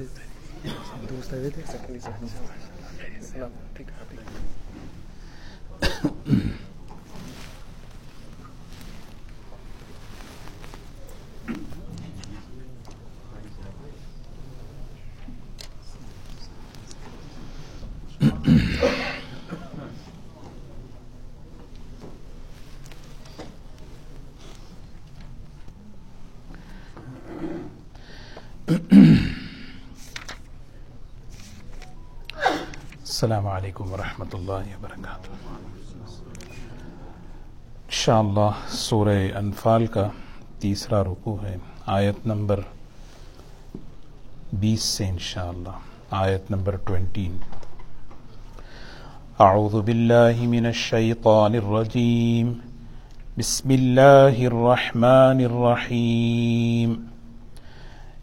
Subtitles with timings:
[0.00, 1.36] Te gusta?
[1.36, 3.48] ¿Te gusta?
[33.30, 35.32] السلام علیکم ورحمۃ اللہ وبرکاتہ۔
[37.84, 40.06] انشاءاللہ سورہ انفال کا
[40.60, 42.60] تیسرا رکو ہے، آیت نمبر
[44.52, 45.76] بیس سے انشاءاللہ،
[46.22, 47.36] آیت نمبر ٹوینٹین۔
[49.38, 52.52] اعوذ باللہ من الشیطان الرجیم،
[53.38, 56.94] بسم اللہ الرحمن الرحیم۔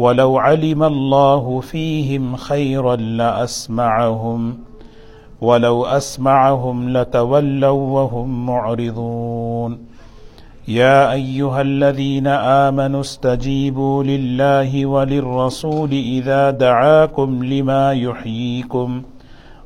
[0.00, 4.58] ولو علم الله فيهم خيرا لأسمعهم
[5.40, 9.78] ولو أسمعهم لتولوا وهم معرضون.
[10.68, 12.26] يا أيها الذين
[12.66, 19.02] آمنوا استجيبوا لله وللرسول إذا دعاكم لما يحييكم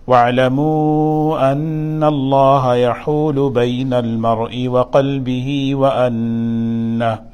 [0.07, 7.34] واعلموا أن الله يحول بين المرء وقلبه وأنه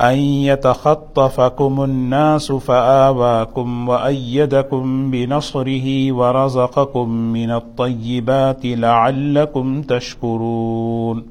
[0.00, 11.24] أن يتخطفكم الناس فآواكم وأيدكم بنصره ورزقكم من الطيبات لعلكم تشكرون.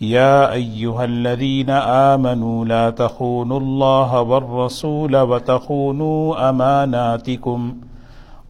[0.00, 7.74] يا أيها الذين آمنوا لا تخونوا الله والرسول وتخونوا أماناتكم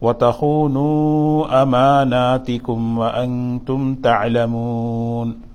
[0.01, 5.50] وتخونوا أماناتكم وأنتم تعلمون.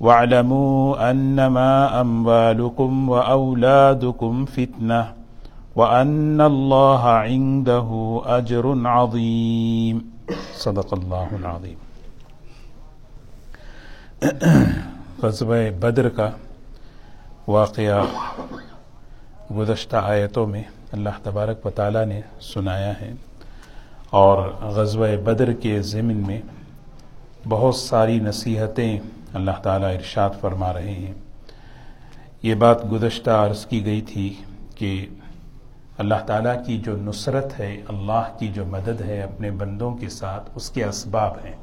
[0.00, 5.12] واعلموا انما اموالكم واولادكم فتنه
[5.76, 7.88] وان الله عنده
[8.38, 10.00] اجر عظيم.
[10.54, 11.78] صدق الله العظيم
[15.22, 16.30] غزوہ بدر کا
[17.48, 18.02] واقعہ
[19.56, 20.62] گزشتہ آیتوں میں
[20.92, 23.12] اللہ تبارک و تعالیٰ نے سنایا ہے
[24.10, 26.40] اور غزوہ بدر کے ضمن میں
[27.48, 28.98] بہت ساری نصیحتیں
[29.34, 31.14] اللہ تعالیٰ ارشاد فرما رہے ہیں۔
[32.42, 34.34] یہ بات گزشتہ عرض کی گئی تھی
[34.74, 35.06] کہ
[35.98, 40.50] اللہ تعالیٰ کی جو نصرت ہے، اللہ کی جو مدد ہے اپنے بندوں کے ساتھ،
[40.54, 41.56] اس کے اسباب ہیں۔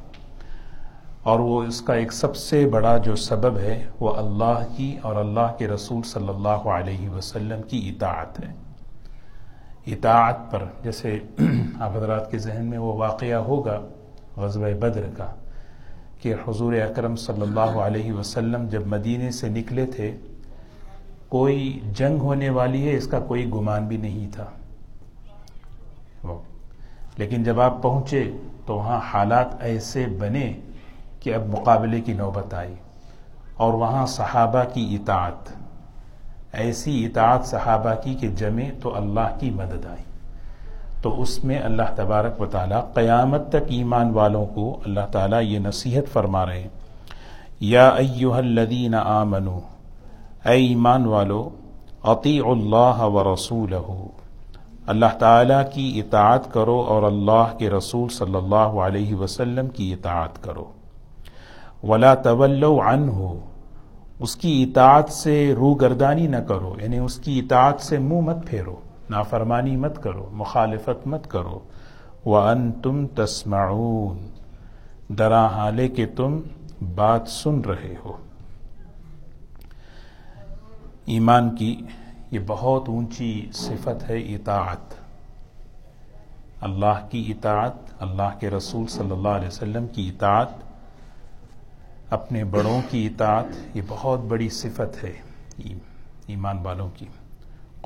[1.24, 5.16] اور وہ اس کا ایک سب سے بڑا جو سبب ہے، وہ اللہ کی اور
[5.16, 8.54] اللہ کے رسول صلی اللہ علیہ وسلم کی اطاعت ہے۔
[9.88, 11.20] اطاعت پر جیسے
[11.80, 13.82] آپ حضرات کے ذہن میں وہ واقعہ ہوگا،
[14.38, 15.34] غزوہ بدر کا۔
[16.28, 20.16] کہ حضور اکرم صلی اللہ علیہ وسلم جب مدینے سے نکلے تھے،
[21.30, 24.46] کوئی جنگ ہونے والی ہے، اس کا کوئی گمان بھی نہیں تھا۔
[27.18, 28.32] لیکن جب آپ پہنچے
[28.66, 30.54] تو وہاں حالات ایسے بنے
[31.20, 32.76] کہ اب مقابلے کی نوبت آئی
[33.54, 35.52] اور وہاں صحابہ کی اطاعت۔
[36.54, 40.04] ایسی اطاعت صحابہ کی کہ جمے تو اللہ کی مدد آئی۔
[41.08, 45.60] تو اس میں اللہ تبارک و تعالیٰ قیامت تک ایمان والوں کو اللہ تعالیٰ یہ
[45.60, 46.68] نصیحت فرما رہے ہیں۔
[47.60, 49.60] یا ایوہ الذین آمنو،
[50.46, 51.50] اے ایمان والو
[52.04, 53.74] عطیع اللہ و رسول
[54.88, 60.44] اللہ تعالیٰ کی اطاعت کرو اور اللہ کے رسول صلی اللہ علیہ وسلم کی اطاعت
[60.44, 60.66] کرو۔
[61.84, 63.34] ولا طولو عنہ،
[64.20, 68.76] اس کی اطاعت سے روگردانی نہ کرو یعنی اس کی اطاعت سے منہ مت پھیرو۔
[69.10, 71.60] نافرمانی مت کرو، مخالفت مت کرو۔
[72.26, 74.28] وَأَن تم تسمعون۔
[75.10, 76.42] درا حالے کہ تم
[76.96, 78.14] بات سن رہے ہو۔
[81.06, 81.82] ایمان کی
[82.32, 84.94] یہ بہت اونچی صفت ہے اطاعت۔
[86.62, 90.48] اللہ کی اطاعت، اللہ کے رسول صلی اللہ علیہ وسلم کی اطاعت،
[92.10, 95.14] اپنے بڑوں کی اطاعت، یہ بہت بڑی صفت ہے
[96.28, 97.06] ایمان والوں کی۔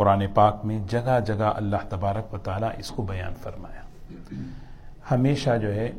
[0.02, 3.82] قرآن پاک میں جگہ جگہ اللہ تبارک و تعالیٰ اس کو بیان فرمایا۔
[5.12, 5.92] ہمیشہ جو ہے،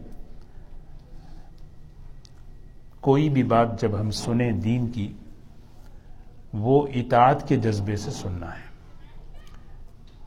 [3.00, 5.12] کوئی بھی بات جب ہم سنیں دین کی،
[6.52, 8.94] وہ اطاعت کے جذبے سے سننا ہے۔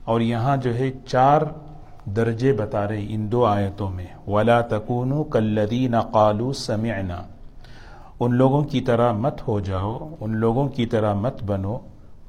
[0.04, 1.42] اور یہاں جو ہے، چار
[2.06, 7.22] درجے بتا رہے ان دو آیتوں میں۔ ولا تکون کلدین قالو سمعنا۔
[8.20, 11.78] ان لوگوں کی طرح مت ہو جاؤ، ان لوگوں کی طرح مت بنو۔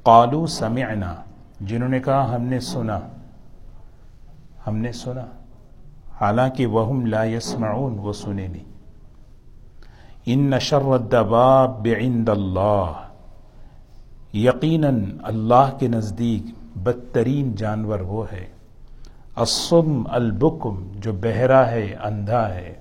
[0.03, 1.15] قالو سمعنا۔
[1.61, 3.01] جنہوں نے کہا ہم نے سنا،
[4.67, 5.27] ہم نے سنا۔
[6.21, 8.65] حالانکہ وہم لا يسمعون وہ سنے نہیں۔
[10.27, 12.93] ان نشر الدباب عند اللہ۔
[14.33, 18.47] یقیناً اللہ کے نزدیک بدترین جانور وہ ہے۔
[19.35, 22.75] الصم، البکم، جو بہرا ہے، اندھا ہے۔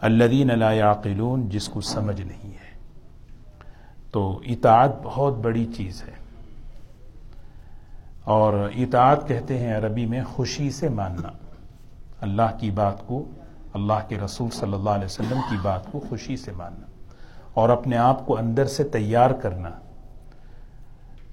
[0.00, 2.78] الذین لا یعقلون، جس کو سمجھ نہیں ہے۔
[4.10, 6.21] تو اطاعت بہت بڑی چیز ہے۔
[8.24, 11.28] اور اطاعت کہتے ہیں عربی میں خوشی سے ماننا۔
[12.20, 13.24] اللہ کی بات کو،
[13.74, 16.86] اللہ کے رسول صلی اللہ علیہ وسلم کی بات کو خوشی سے ماننا۔
[17.54, 19.70] اور اپنے آپ کو اندر سے تیار کرنا۔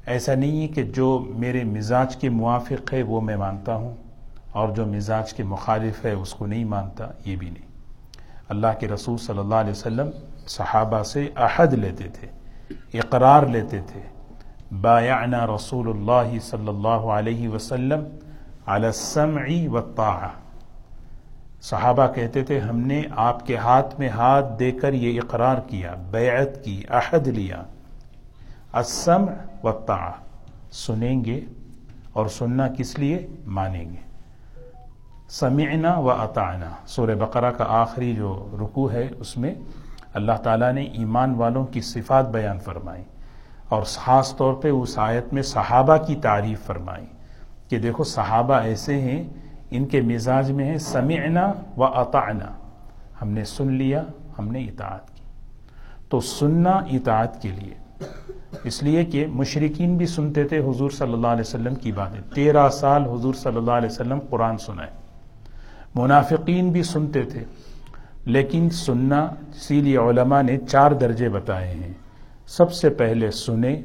[0.06, 3.95] ایسا نہیں ہے کہ جو میرے مزاج کے موافق ہے وہ میں مانتا ہوں،
[4.51, 7.68] اور جو مزاج کے مخالف ہے اس کو نہیں مانتا، یہ بھی نہیں۔
[8.50, 10.09] اللہ کے رسول صلی اللہ علیہ وسلم
[10.47, 12.27] صحابہ سے عہد لیتے تھے،
[13.00, 14.19] اقرار لیتے تھے۔
[14.71, 18.04] بایعنا رسول اللہ صلی اللہ علیہ وسلم
[18.66, 20.27] علی السمع والطاعہ
[21.62, 25.95] صحابہ کہتے تھے، ہم نے آپ کے ہاتھ میں ہاتھ دے کر یہ اقرار کیا،
[26.12, 27.63] بیعت کی، عہد لیا۔
[28.74, 29.33] السمع
[29.63, 30.12] والطاعہ
[30.71, 31.42] سنیں گے
[32.13, 34.10] اور سننا کس لیے؟ مانیں گے۔
[35.30, 39.56] سمعنا و اطعنا۔ سورہ بقرہ کا آخری جو رکو ہے، اس میں
[40.13, 43.04] اللہ تعالیٰ نے ایمان والوں کی صفات بیان فرمائی۔
[43.69, 47.06] اور خاص طور پہ اس آیت میں صحابہ کی تعریف فرمائی
[47.69, 49.24] کہ دیکھو صحابہ ایسے ہیں،
[49.71, 52.45] ان کے مزاج میں ہے سمعنا و اطعنا،
[53.21, 54.04] ہم نے سن لیا،
[54.39, 55.24] ہم نے اطاعت کی۔
[56.10, 57.74] تو سننا اطاعت کے لیے۔
[58.63, 62.69] اس لیے کہ مشرقین بھی سنتے تھے حضور صلی اللہ علیہ وسلم کی باتیں۔ تیرہ
[62.69, 64.89] سال حضور صلی اللہ علیہ وسلم قرآن سنائے۔
[65.95, 67.44] منافقین بھی سنتے تھے،
[68.25, 71.94] لیکن سننا، اسی لیے علماء نے چار درجے بتائے ہیں۔
[72.49, 73.81] سب سے پہلے سنے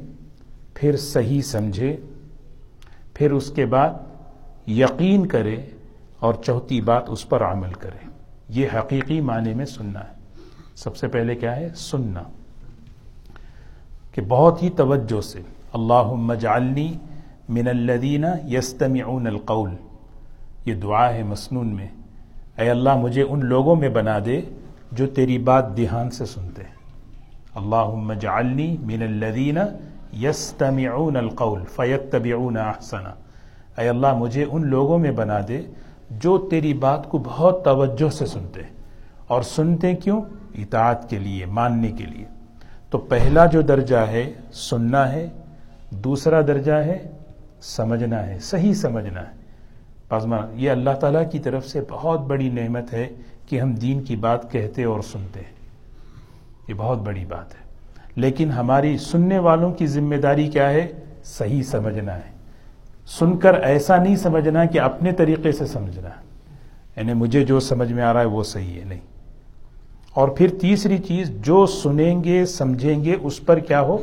[0.73, 1.97] پھر صحیح سمجھے
[3.13, 3.89] پھر اس کے بعد
[4.67, 5.55] یقین کرے
[6.19, 8.09] اور چوتھی بات اس پر عمل کرے
[8.49, 10.13] یہ حقیقی معنی میں سننا ہے۔
[10.75, 12.23] سب سے پہلے کیا ہے؟ سننا۔
[14.11, 15.41] کہ بہت ہی توجہ سے
[15.73, 16.93] اللہ مجعلنی
[17.49, 19.71] من الدینہ یستمعون القول۔
[20.65, 21.87] یہ دعا ہے مسنون میں۔
[22.57, 24.41] اے اللہ، مجھے ان لوگوں میں بنا دے
[24.91, 26.74] جو تیری بات دھیان سے سنتے ہیں۔
[27.55, 29.59] اللہ مجعلنی من الدینہ
[30.13, 33.13] یستمعون القول فیتبعون احسنا
[33.81, 35.61] اے اللہ، مجھے ان لوگوں میں بنا دے
[36.09, 38.61] جو تیری بات کو بہت توجہ سے سنتے
[39.27, 40.21] اور سنتے کیوں؟
[40.57, 42.25] اطاعت کے لیے، ماننے کے لیے۔
[42.89, 45.29] تو پہلا جو درجہ ہے، سننا ہے۔
[45.91, 47.11] دوسرا درجہ ہے،
[47.61, 49.35] سمجھنا ہے۔ صحیح سمجھنا ہے۔
[50.09, 53.09] پازما یہ اللہ تعالیٰ کی طرف سے بہت بڑی نعمت ہے
[53.49, 55.55] کہ ہم دین کی بات کہتے اور سنتے۔ ہیں
[56.67, 57.65] یہ بہت بڑی بات ہے۔
[58.15, 60.87] لیکن ہماری سننے والوں کی ذمہ داری کیا ہے؟
[61.23, 62.35] صحیح سمجھنا ہے۔
[63.07, 66.09] سن کر ایسا نہیں سمجھنا کہ اپنے طریقے سے سمجھنا
[66.95, 68.99] یعنی مجھے جو سمجھ میں آ رہا ہے وہ صحیح ہے، نہیں۔
[70.13, 73.97] اور پھر تیسری چیز، جو سنیں گے، سمجھیں گے، اس پر کیا ہو؟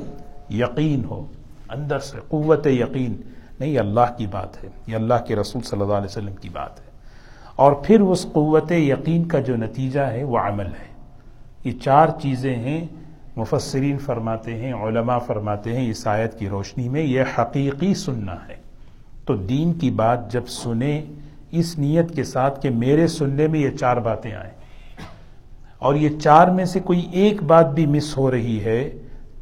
[0.50, 1.26] یقین ہو۔
[1.68, 3.16] اندر سے قوت یقین۔
[3.60, 6.80] نہیں اللہ کی بات ہے۔ یہ اللہ کے رسول صلی اللہ علیہ وسلم کی بات
[6.80, 6.84] ہے۔
[7.56, 10.91] اور پھر اس قوت یقین کا جو نتیجہ ہے، وہ عمل ہے۔
[11.64, 12.86] یہ چار چیزیں ہیں
[13.36, 18.56] مفسرین فرماتے ہیں، علماء فرماتے ہیں اس آیت کی روشنی میں، یہ حقیقی سننا ہے۔
[19.24, 21.02] تو دین کی بات جب سنیں
[21.50, 24.52] اس نیت کے ساتھ کہ میرے سننے میں یہ چار باتیں آئیں۔
[25.78, 28.90] اور یہ چار میں سے کوئی ایک بات بھی مس ہو رہی ہے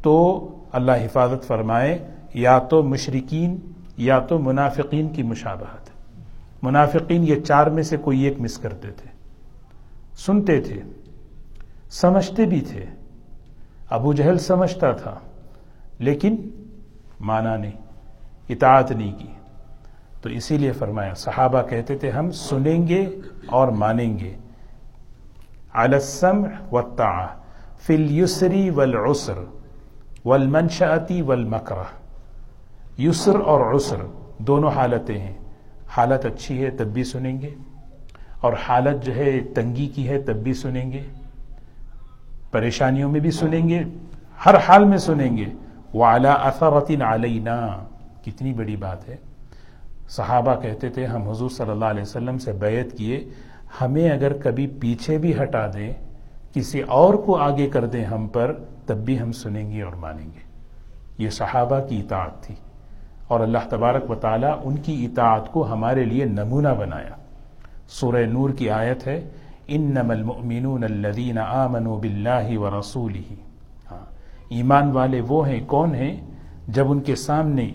[0.01, 3.57] تو اللہ حفاظت فرمائے، یا تو مشرقین
[3.97, 5.89] یا تو منافقین کی مشابہت۔
[6.63, 9.09] منافقین یہ چار میں سے کوئی ایک مس کرتے تھے
[10.17, 10.81] سنتے تھے۔
[11.91, 12.85] سمجھتے بھی تھے۔
[13.89, 15.19] ابو جہل سمجھتا تھا،
[15.99, 16.49] لیکن
[17.19, 17.71] مانا نہیں،
[18.49, 19.27] اطاعت نہیں کی۔
[20.21, 23.09] تو اسی لیے فرمایا، صحابہ کہتے تھے، ہم سنیں گے
[23.45, 24.35] اور مانیں گے۔
[25.73, 27.27] على السمع والطاعة
[27.79, 29.37] في اليسر والعسر
[30.25, 31.83] والمنشأة والمکرہ۔
[33.01, 33.95] یسر اور عسر
[34.37, 35.37] دونوں حالتیں ہیں۔
[35.87, 37.49] حالت اچھی ہے تب بھی سنیں گے،
[38.41, 41.03] اور حالت جو ہے تنگی کی ہے تب بھی سنیں گے۔
[42.51, 43.83] پریشانیوں میں بھی سنیں گے،
[44.45, 45.45] ہر حال میں سنیں گے۔
[45.93, 47.67] وہ اعلیٰ اثرتن علینا
[48.25, 49.15] کتنی بڑی بات ہے۔
[50.09, 53.29] صحابہ کہتے تھے، ہم حضور صلی اللہ علیہ وسلم سے بیعت کیے،
[53.81, 55.93] ہمیں اگر کبھی پیچھے بھی ہٹا دیں،
[56.53, 58.53] کسی اور کو آگے کر دیں ہم پر،
[58.85, 60.51] تب بھی ہم سنیں گے اور مانیں گے۔
[61.17, 62.55] یہ صحابہ کی اطاعت تھی۔
[63.27, 67.15] اور اللہ تبارک و تعالیٰ ان کی اطاعت کو ہمارے لیے نمونہ بنایا۔
[67.87, 69.29] سورہ نور کی آیت ہے
[69.75, 72.67] ان المؤمنون الذین آمنوا باللہ و
[73.91, 74.05] ہاں
[74.49, 76.15] ایمان والے وہ ہیں، کون ہیں؟
[76.67, 77.71] جب ان کے سامنے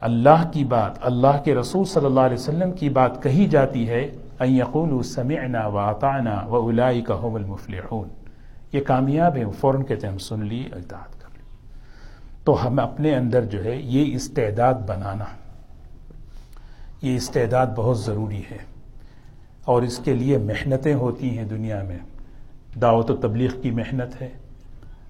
[0.00, 4.02] اللہ کی بات، اللہ کے رسول صلی اللہ علیہ وسلم کی بات کہی جاتی ہے،
[4.40, 8.08] ان یقولوا سمعنا واطعنا واولئک هم المفلحون.
[8.72, 11.42] یہ کامیاب ہیں، فوراً کہتے ہیں، ہم سن لی اطاعت کر لی
[12.44, 15.24] تو ہم اپنے اندر جو ہے، یہ استعداد بنانا،
[17.02, 18.58] یہ استعداد بہت ضروری ہے۔
[19.66, 21.98] اور اس کے لیے محنتیں ہوتی ہیں دنیا میں۔
[22.80, 24.28] دعوت و تبلیغ کی محنت ہے،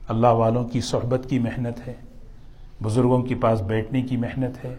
[0.09, 1.95] اللہ والوں کی صحبت کی محنت ہے،
[2.83, 4.75] بزرگوں کے پاس بیٹھنے کی محنت ہے،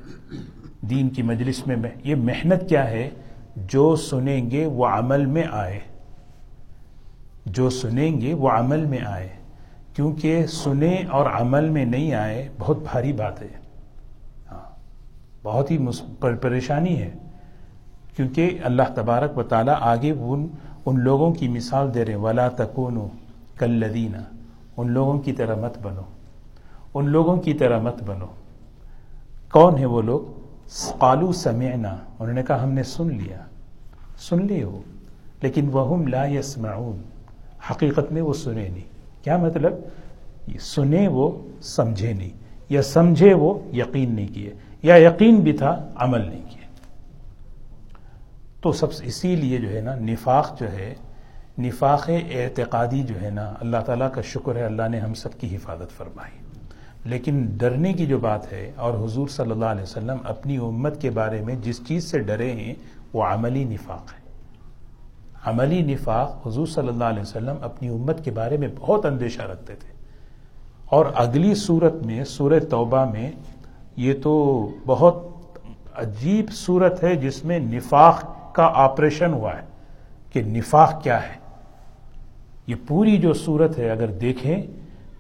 [0.82, 3.10] دین کی مجلس میں یہ محنت کیا ہے؟
[3.56, 5.80] جو سنیں گے وہ عمل میں آئے۔
[7.46, 9.30] جو سنیں گے وہ عمل میں آئے۔
[9.94, 13.48] کیونکہ سنیں اور عمل میں نہیں آئے، بہت بھاری بات ہے۔
[14.52, 14.80] ہاں
[15.44, 15.78] بہت ہی
[16.42, 17.12] پریشانی ہے۔
[18.18, 20.48] کیونکہ اللہ تبارک و تعالیٰ آگے ان
[20.86, 23.08] ان لوگوں کی مثال دے رہے ولا تکون
[23.58, 24.18] کلدینہ
[24.78, 26.02] ان لوگوں کی طرح مت بنو۔
[26.94, 28.26] ان لوگوں کی طرح مت بنو۔
[29.52, 30.22] کون ہے وہ لوگ؟
[31.00, 33.38] قالو سمعنا۔ انہوں نے کہا، ہم نے سن لیا۔
[34.18, 34.82] سن لی ہو
[35.42, 37.02] لیکن وہ لا یسمعون
[37.72, 39.74] حقیقت میں وہ سنے نہیں۔ کیا مطلب؟
[40.60, 41.32] سنے وہ،
[41.62, 42.30] سمجھے نہیں۔
[42.70, 46.47] یا سمجھے وہ، یقین نہیں کیے۔ یا یقین بھی تھا، عمل نہیں۔
[48.62, 50.94] تو سب اسی لیے جو ہے نا نفاق جو ہے،
[51.60, 55.56] نفاق اعتقادی جو ہے نا اللہ تعالیٰ کا شکر ہے، اللہ نے ہم سب کی
[55.56, 56.38] حفاظت فرمائی۔
[57.06, 61.10] لیکن ڈرنے کی جو بات ہے، اور حضور صلی اللہ علیہ وسلم اپنی امت کے
[61.10, 62.74] بارے میں جس چیز سے ڈرے ہیں،
[63.14, 64.32] وہ عملی نفاق ہے۔
[65.46, 69.76] عملی نفاق حضور صلی اللہ علیہ وسلم اپنی امت کے بارے میں بہت اندیشہ رکھتے
[69.76, 69.94] تھے۔
[70.86, 73.32] اور اگلی صورت میں، سورہ توبہ میں،
[73.96, 75.28] یہ تو بہت
[75.96, 79.66] عجیب صورت ہے جس میں نفاق کا آپریشن ہوا ہے
[80.34, 81.36] کہ نفاق کیا ہے۔
[82.68, 84.62] یہ پوری جو صورت ہے اگر دیکھیں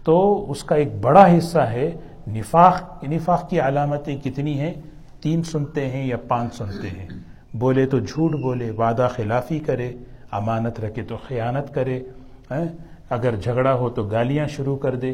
[0.04, 0.18] تو
[0.52, 1.88] اس کا ایک بڑا حصہ ہے۔
[2.28, 4.74] نفاق نفاق کی علامتیں کتنی ہیں؟
[5.22, 7.08] تین سنتے ہیں یا پانچ سنتے ہیں۔
[7.54, 9.90] بولے تو جھوٹ بولے، وعدہ خلافی کرے،
[10.32, 12.00] امانت رکھے تو خیانت کرے
[13.10, 15.14] اگر جھگڑا ہو تو گالیاں شروع کر دے،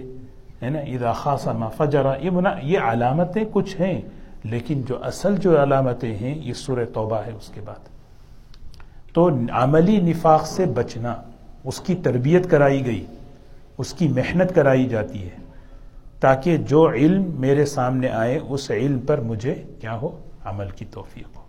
[0.63, 4.01] ہے نا؟ ادا خاصا ما فجرا یہ بنا، یہ علامتیں کچھ ہیں،
[4.43, 7.92] لیکن جو اصل جو علامتیں ہیں، یہ سورہ توبہ ہے اس کے بعد۔
[9.13, 11.13] تو عملی نفاق سے بچنا،
[11.63, 13.05] اس کی تربیت کرائی گئی،
[13.77, 15.37] اس کی محنت کرائی جاتی ہے،
[16.19, 20.09] تاکہ جو علم میرے سامنے آئے، اس علم پر مجھے کیا ہو؟
[20.45, 21.41] عمل کی توفیق ہو۔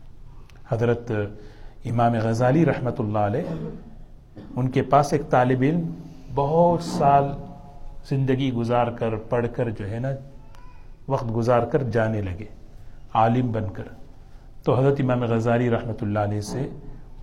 [0.68, 1.10] حضرت
[1.84, 3.54] امام غزالی رحمۃ اللہ علیہ،
[4.56, 5.90] ان کے پاس ایک طالب علم
[6.34, 7.24] بہت سال
[8.08, 10.08] زندگی گزار کر، پڑھ کر جو ہے نا،
[11.08, 12.46] وقت گزار کر جانے لگے،
[13.14, 13.88] عالم بن کر۔
[14.64, 16.68] تو حضرت امام غزالی رحمۃ اللہ علیہ سے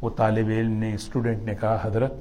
[0.01, 2.13] وہ طالب علم نے اسٹوڈنٹ نے کہا، حضرت،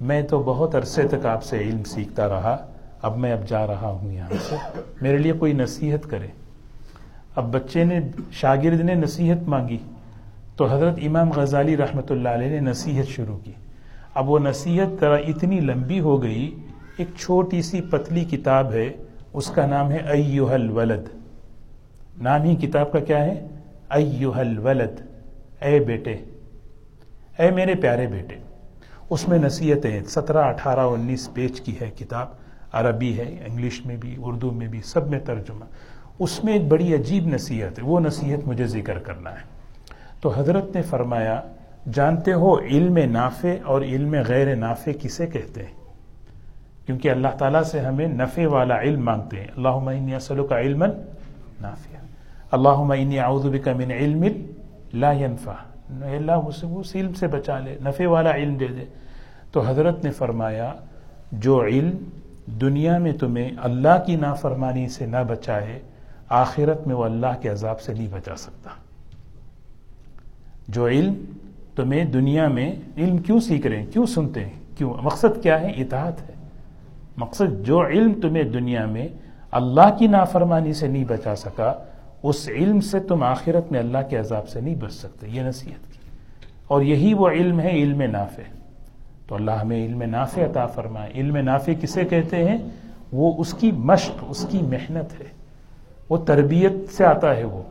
[0.00, 2.66] میں تو بہت عرصے تک آپ سے علم سیکھتا رہا،
[3.02, 4.54] اب میں اب جا رہا ہوں یہاں سے۔
[5.00, 6.26] میرے لیے کوئی نصیحت کرے۔
[7.34, 8.00] اب بچے نے،
[8.32, 9.78] شاگرد نے نصیحت مانگی۔
[10.56, 13.52] تو حضرت امام غزالی رحمۃ اللہ علیہ نے نصیحت شروع کی۔
[14.14, 16.54] اب وہ نصیحت اتنی لمبی ہو گئی،
[16.96, 18.92] ایک چھوٹی سی پتلی کتاب ہے،
[19.32, 21.08] اس کا نام ہے ایوہ الولد۔
[22.22, 23.46] نام ہی کتاب کا کیا ہے؟
[23.90, 25.00] ایوہ الولد۔
[25.60, 26.16] اے بیٹے
[27.38, 28.34] اے میرے پیارے بیٹے،
[29.10, 32.26] اس میں نصیحتیں سترہ، اٹھارہ، انیس پیج کی ہے کتاب،
[32.72, 35.64] عربی ہے، انگلش میں بھی، اردو میں بھی، سب میں ترجمہ۔
[36.18, 39.58] اس میں ایک بڑی عجیب نصیحت ہے، وہ نصیحت مجھے ذکر کرنا ہے۔
[40.20, 41.40] تو حضرت نے فرمایا،
[41.92, 45.74] جانتے ہو علم نافع اور علم غیر نافع کسے کہتے ہیں؟
[46.86, 50.84] کیونکہ اللہ تعالیٰ سے ہمیں نفع والا علم مانگتے ہیں۔ اللہ اصل کا علم
[51.60, 51.96] نافع
[52.50, 54.24] اللہ اعوذ بک من علم
[54.94, 55.52] لا ينفع
[55.90, 58.84] اللہ اس علم سے بچا لے، نفع والا علم دے دے۔
[59.52, 60.72] تو حضرت نے فرمایا،
[61.32, 61.96] جو علم
[62.60, 65.78] دنیا میں تمہیں اللہ کی نافرمانی سے نہ بچائے،
[66.28, 68.70] آخرت میں وہ اللہ کے عذاب سے نہیں بچا سکتا۔
[70.68, 71.14] جو علم
[71.76, 75.66] تمہیں دنیا میں علم کیوں سیکھ رہے ہیں؟ کیوں سنتے ہیں؟ کیوں؟ مقصد کیا ہے؟
[75.66, 76.34] اطاعت ہے۔
[77.16, 79.08] مقصد جو علم تمہیں دنیا میں
[79.50, 81.74] اللہ کی نافرمانی سے نہیں بچا سکا
[82.22, 85.92] اس علم سے تم آخرت میں اللہ کے عذاب سے نہیں بچ سکتے، یہ نصیحت
[85.92, 85.98] کی۔
[86.66, 88.42] اور یہی وہ علم ہے، علم نافع۔
[89.26, 92.58] تو اللہ ہمیں علم نافع عطا فرمائے۔ علم نافع کسے کہتے ہیں؟
[93.12, 95.26] وہ اس کی مشق، اس کی محنت ہے۔
[96.08, 97.62] وہ تربیت سے آتا ہے وہ۔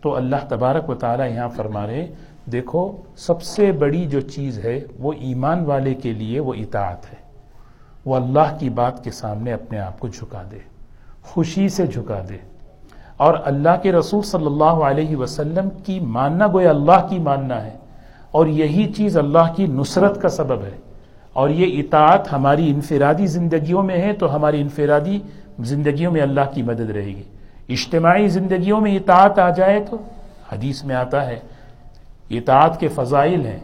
[0.00, 2.06] تو اللہ تبارک و تعالی یہاں فرما رہے
[2.52, 7.18] دیکھو، سب سے بڑی جو چیز ہے، وہ ایمان والے کے لیے وہ اطاعت ہے۔
[8.04, 10.58] وہ اللہ کی بات کے سامنے اپنے آپ کو جھکا دے،
[11.22, 12.49] خوشی سے جھکا دے۔
[13.20, 17.76] اور اللہ کے رسول صلی اللہ علیہ وسلم کی ماننا گویا اللہ کی ماننا ہے
[18.30, 20.76] اور یہی چیز اللہ کی نصرت کا سبب ہے
[21.32, 25.18] اور یہ اطاعت ہماری انفرادی زندگیوں میں ہے تو ہماری انفرادی
[25.58, 27.22] زندگیوں میں اللہ کی مدد رہے گی۔
[27.68, 29.96] اجتماعی زندگیوں میں اطاعت آ جائے تو
[30.52, 31.38] حدیث میں آتا ہے،
[32.30, 33.60] اطاعت کے فضائل ہیں،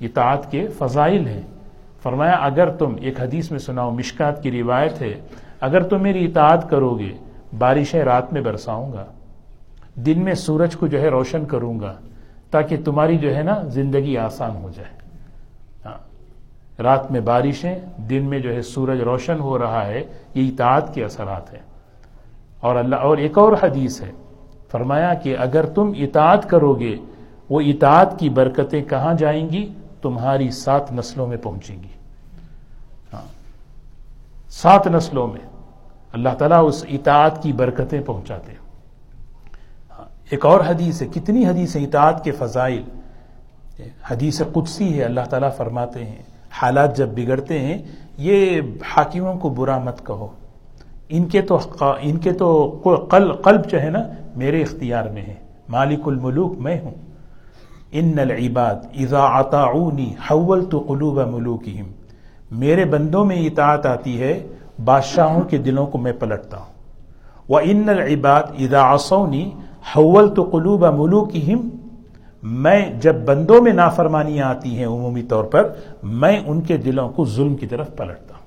[0.00, 1.42] اطاعت کے فضائل ہیں۔
[2.02, 5.14] فرمایا، اگر تم، ایک حدیث میں سناؤ، مشکات کی روایت ہے،
[5.60, 7.12] اگر تم میری اطاعت کرو گے
[7.58, 9.04] بارشیں رات میں برساؤں گا۔
[9.94, 11.94] دن میں سورج کو جو ہے روشن کروں گا
[12.50, 14.96] تاکہ تمہاری جو ہے نا زندگی آسان ہو جائے۔
[15.86, 16.12] ہاں۔
[16.82, 20.04] رات میں بارشیں، دن میں جو ہے سورج روشن ہو رہا ہے،
[20.34, 21.60] یہ اطاعت کے اثرات ہیں۔
[22.60, 24.10] اور اللہ، اور ایک اور حدیث ہے۔
[24.70, 26.96] فرمایا کہ اگر تم اطاعت کرو گے،
[27.50, 31.88] وہ اطاعت کی برکتیں کہاں جائیں گی؟ تمہاری سات نسلوں میں پہنچیں گی۔
[33.12, 33.28] ہاں۔
[34.48, 35.51] سات نسلوں میں۔
[36.12, 42.24] اللہ تعالیٰ اس اطاعت کی برکتیں پہنچاتے ہاں ایک اور حدیث ہے، کتنی حدیث اطاعت
[42.24, 42.82] کے فضائل؟
[44.10, 47.78] حدیث قدسی ہے، اللہ تعالیٰ فرماتے ہیں، حالات جب بگڑتے ہیں،
[48.16, 48.60] یہ
[48.96, 50.26] حاکموں کو برا مت کہو۔
[51.08, 51.58] ان کے تو
[52.00, 52.80] ان کے تو
[53.42, 54.02] قلب جو ہے نا،
[54.36, 55.34] میرے اختیار میں ہے۔
[55.68, 56.94] مالک الملوک میں ہوں۔
[57.92, 61.92] ان العباد اذا اطاعونی حولت قلوب ملوکہم۔
[62.50, 64.46] میرے بندوں میں اطاعت آتی ہے
[64.84, 66.72] بادشاہوں کے دلوں کو میں پلٹتا ہوں۔
[67.48, 69.50] وہ ان العباد اذا عصونی
[69.96, 71.68] حولت قلوب ملوکہم
[72.42, 77.24] میں جب بندوں میں نافرمانیاں آتی ہیں عمومی طور پر، میں ان کے دلوں کو
[77.24, 78.42] ظلم کی طرف پلٹتا ہوں۔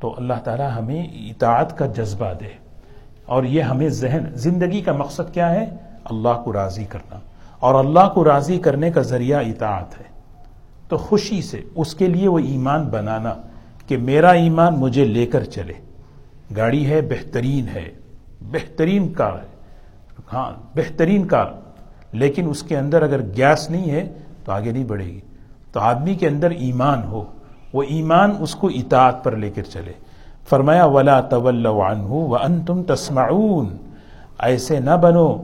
[0.00, 2.48] تو اللہ تعالی ہمیں اطاعت کا جذبہ دے
[3.26, 5.66] اور یہ ہمیں ذہن، زندگی کا مقصد کیا ہے؟
[6.04, 7.18] اللہ کو راضی کرنا۔
[7.58, 10.04] اور اللہ کو راضی کرنے کا ذریعہ اطاعت ہے۔
[10.88, 13.34] تو خوشی سے، اس کے لیے وہ ایمان بنانا۔
[13.90, 15.72] کہ میرا ایمان مجھے لے کر چلے۔
[16.56, 17.90] گاڑی ہے، بہترین ہے۔
[18.40, 19.48] بہترین کار ہے۔
[20.32, 21.46] ہاں بہترین کار۔
[22.12, 24.12] لیکن اس کے اندر اگر گیس نہیں ہے
[24.44, 25.20] تو آگے نہیں بڑھے گی۔
[25.72, 27.24] تو آدمی کے اندر ایمان ہو۔
[27.72, 29.92] وہ ایمان اس کو اطاعت پر لے کر چلے۔
[30.48, 33.76] فرمایا، ولا طول عنہ وانتم تسمعون۔
[34.38, 35.36] ایسے نہ بنو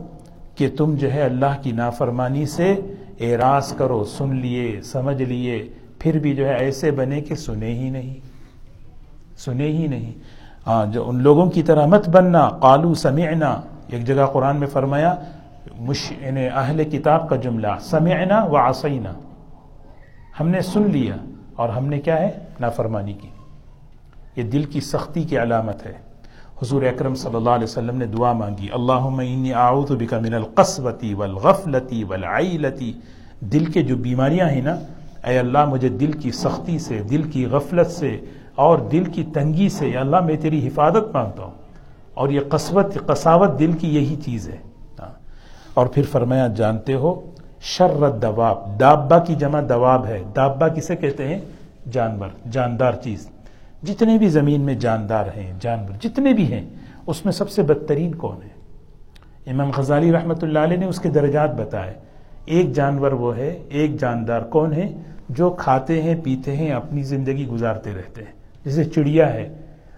[0.55, 2.75] کہ تم جو ہے اللہ کی نافرمانی سے
[3.21, 7.91] اعراض کرو، سن لیے، سمجھ لیے۔ پھر بھی جو ہے ایسے بنے کہ سنے ہی
[7.91, 8.26] نہیں۔
[9.37, 10.13] سنے ہی نہیں۔
[10.67, 15.15] ہاں جو ان لوگوں کی طرح مت بننا قالو سمعنا۔ ایک جگہ قرآن میں فرمایا،
[15.81, 19.13] مش یعنی اہل کتاب کا جملہ، سمعنا و آسینا
[20.41, 21.15] ہم نے سن لیا
[21.57, 23.29] اور ہم نے کیا ہے؟ نافرمانی کی۔
[24.37, 25.93] یہ دل کی سختی کی علامت ہے۔
[26.63, 31.15] حضور اکرم صلی اللہ علیہ وسلم نے دعا مانگی، اللہم انی اعوذ بکا من القصوتی
[31.15, 32.93] والغفلتی والعیلتی
[33.41, 34.77] دل کے جو بیماریاں ہیں نا،
[35.27, 38.21] اے اللہ، مجھے دل کی سختی سے، دل کی غفلت سے
[38.57, 41.51] اور دل کی تنگی سے، یا اللہ میں تیری حفاظت مانگتا ہوں۔
[42.15, 44.57] اور یہ قصوت قصاوت دل کی یہی چیز ہے۔
[45.01, 45.13] ہاں۔
[45.75, 51.29] اور پھر فرمایا، جانتے ہو شررت دواب دابا کی جمع دواب ہے۔ دابا کسے کہتے
[51.29, 51.39] ہیں؟
[51.93, 53.31] جانور، جاندار چیز۔
[53.83, 56.69] جتنے بھی زمین میں جاندار ہیں، جانور جتنے بھی ہیں،
[57.07, 58.49] اس میں سب سے بدترین کون ہے؟
[59.51, 61.95] امام غزالی رحمۃ اللہ علیہ نے اس کے درجات بتائے۔
[62.45, 64.89] ایک جانور وہ ہے، ایک جاندار کون ہے
[65.29, 68.36] جو کھاتے ہیں، پیتے ہیں، اپنی زندگی گزارتے رہتے ہیں۔
[68.67, 69.49] جیسے چڑیا ہے۔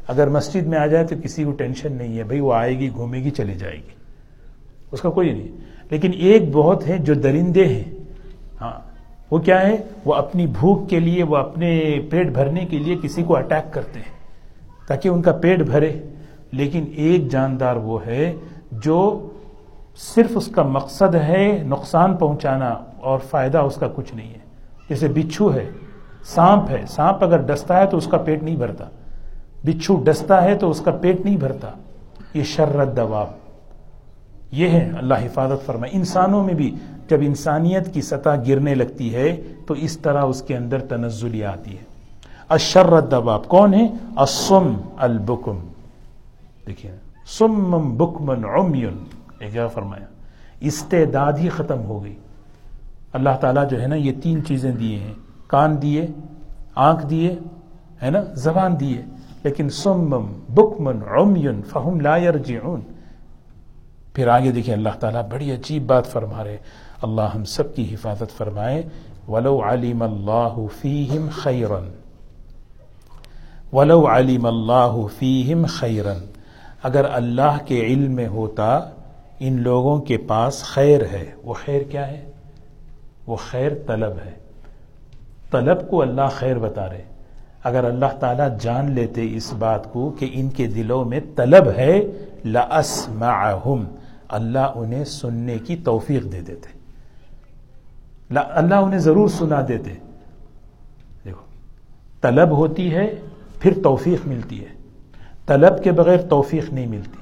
[0.09, 2.91] اگر مسجد میں آ جائے تو کسی کو ٹینشن نہیں ہے بھائی وہ آئے گی،
[2.91, 3.95] گھومے گی، چلے جائے گی۔
[4.93, 5.49] اس کا کوئی نہیں۔
[5.91, 7.85] لیکن ایک بہت ہے جو درندے ہیں۔
[8.61, 8.81] ہاں
[9.31, 13.23] وہ کیا ہے وہ اپنی بھوک کے لیے، وہ اپنے پیٹ بھرنے کے لیے کسی
[13.23, 14.13] کو اٹیک کرتے ہیں،
[14.89, 16.01] تاکہ ان کا پیٹ بھرے۔
[16.53, 18.35] لیکن ایک جاندار وہ ہے
[18.73, 19.29] جو
[19.97, 24.39] صرف اس کا مقصد ہے نقصان پہنچانا، اور فائدہ اس کا کچھ نہیں ہے۔
[24.89, 25.71] جیسے بچھو ہے۔
[26.35, 28.85] سانپ ہے۔ سانپ اگر ڈستا ہے تو اس کا پیٹ نہیں بھرتا۔
[29.65, 31.69] بچھو ڈستا ہے تو اس کا پیٹ نہیں بھرتا۔
[32.35, 33.27] یہ شررت دواب
[34.53, 36.75] یہ ہے اللہ حفاظت فرمائے۔ انسانوں میں بھی
[37.09, 41.73] جب انسانیت کی سطح گرنے لگتی ہے تو اس طرح اس کے اندر تنزلی آتی
[41.73, 41.83] ہے۔
[42.49, 45.59] اشرت دباب کون ہے؟ اسم البکم۔
[46.67, 46.93] دیکھیے
[47.27, 49.05] سم بکمن عمیون
[49.39, 50.05] ایک جگہ فرمایا،
[50.61, 52.15] استعداد ہی ختم ہو گئی۔
[53.13, 55.15] اللہ تعالیٰ جو ہے نا، یہ تین چیزیں دیے ہیں۔
[55.49, 56.07] کان دیے،
[56.75, 57.35] آنکھ دیے،
[58.03, 59.03] ہے نا، زبان دیے۔
[59.43, 62.81] لیکن سمم، بکمن، عمیون، فہم لا یرجعون۔
[64.15, 66.57] پھر آگے دیکھیں، اللہ تعالیٰ بڑی عجیب بات فرما رہے
[67.03, 68.83] اللہ ہم سب کی حفاظت فرمائے،
[69.29, 71.89] ولو علیم اللہ فیہم خیرن
[73.73, 76.19] ولو علیم اللہ فیہم خیرن
[76.83, 78.81] اگر اللہ کے علم میں ہوتا،
[79.41, 82.31] ان لوگوں کے پاس خیر ہے۔ وہ خیر کیا ہے؟
[83.27, 84.48] وہ خیر طلب ہے۔
[85.51, 87.05] طلب کو اللہ خیر بتا رہے
[87.65, 92.03] اگر اللہ تعالیٰ جان لیتے اس بات کو کہ ان کے دلوں میں طلب ہے
[92.45, 93.85] لَأَسْمَعَهُمْ
[94.29, 96.79] اللہ انہیں سننے کی توفیق دے دیتے۔
[98.35, 99.95] اللہ انہیں ضرور سنا دیتے۔
[101.25, 101.41] دیکھو،
[102.21, 103.15] طلب ہوتی ہے،
[103.61, 104.73] پھر توفیق ملتی ہے۔
[105.47, 107.19] طلب کے بغیر توفیق نہیں ملتی۔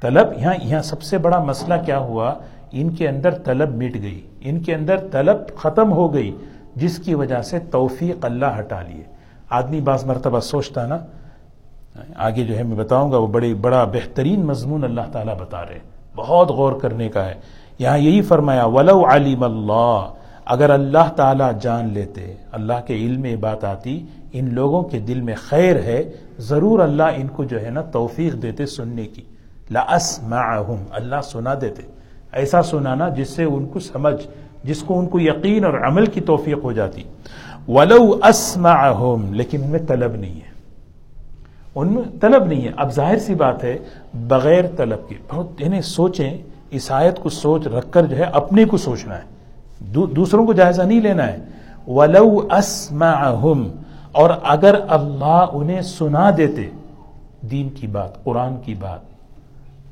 [0.00, 2.34] طلب، یہاں یہاں سب سے بڑا مسئلہ کیا ہوا؟
[2.72, 6.36] ان کے اندر طلب مٹ گئی۔ ان کے اندر طلب ختم ہو گئی۔
[6.78, 9.04] جس کی وجہ سے توفیق اللہ ہٹا لیے۔
[9.50, 10.98] آدمی بعض مرتبہ سوچتا نا،
[12.16, 15.78] آگے جو ہے میں بتاؤں گا، وہ بڑی بڑا بہترین مضمون اللہ تعالیٰ بتا رہے
[16.16, 17.34] بہت غور کرنے کا ہے۔
[17.78, 20.12] یہاں یہی فرمایا، ولو علیم اللہ
[20.44, 25.20] اگر اللہ تعالیٰ جان لیتے، اللہ کے علم میں بات آتی، ان لوگوں کے دل
[25.20, 26.04] میں خیر ہے،
[26.38, 29.22] ضرور اللہ ان کو جو ہے نا توفیق دیتے سننے کی۔
[29.70, 31.82] لاسمعہم اللہ سنا دیتے۔
[32.32, 34.26] ایسا سنانا جس سے ان کو سمجھ
[34.64, 37.02] جس کو ان کو یقین اور عمل کی توفیق ہو جاتی۔
[37.68, 40.48] ولو اسمعہم لیکن ان میں طلب نہیں ہے۔
[41.74, 43.78] ان میں طلب نہیں ہے۔ اب ظاہر سی بات ہے،
[44.14, 46.38] بغیر طلب کے۔ بہت یعنی سوچیں،
[46.70, 49.22] اس آیت کو سوچ رکھ کر جو ہے اپنے کو سوچنا ہے۔
[50.16, 51.36] دوسروں کو جائزہ نہیں لینا ہے۔
[51.88, 53.68] ولو اسمعہم
[54.12, 56.68] اور اگر اللہ انہیں سنا دیتے،
[57.50, 59.00] دین کی بات، قرآن کی بات،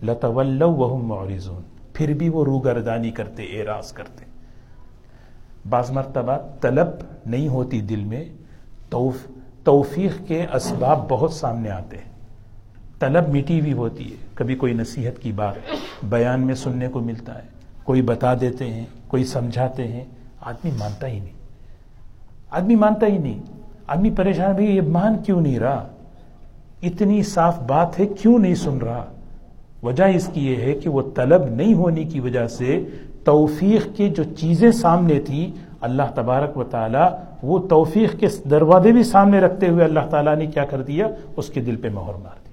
[0.04, 4.25] لتولوا وهم معرضون۔ پھر بھی وہ روگردانی کرتے، اعراض کرتے۔
[5.68, 6.86] بعض مرتبہ طلب
[7.26, 8.24] نہیں ہوتی دل میں
[9.64, 12.16] توفیق کے اسباب بہت سامنے آتے ہیں۔
[12.98, 15.54] طلب مٹی ہوئی ہوتی ہے، کبھی کوئی نصیحت کی بات
[16.02, 17.48] بیان میں سننے کو ملتا ہے،
[17.84, 20.04] کوئی بتا دیتے ہیں، کوئی سمجھاتے ہیں،
[20.40, 21.32] آدمی مانتا ہی نہیں۔
[22.50, 23.42] آدمی مانتا ہی نہیں۔
[23.86, 25.88] آدمی پریشان بھی یہ مان کیوں نہیں رہا؟
[26.82, 29.04] اتنی صاف بات ہے، کیوں نہیں سن رہا؟
[29.82, 32.84] وجہ اس کی یہ ہے کہ وہ طلب نہیں ہونے کی وجہ سے
[33.26, 39.02] توفیق کے جو چیزیں سامنے تھیں، اللہ تبارک و تعالی وہ توفیق کے دروازے بھی
[39.02, 42.38] سامنے رکھتے ہوئے اللہ تعالیٰ نے کیا کر دیا؟ اس کے دل پہ مہر مار
[42.44, 42.50] دی۔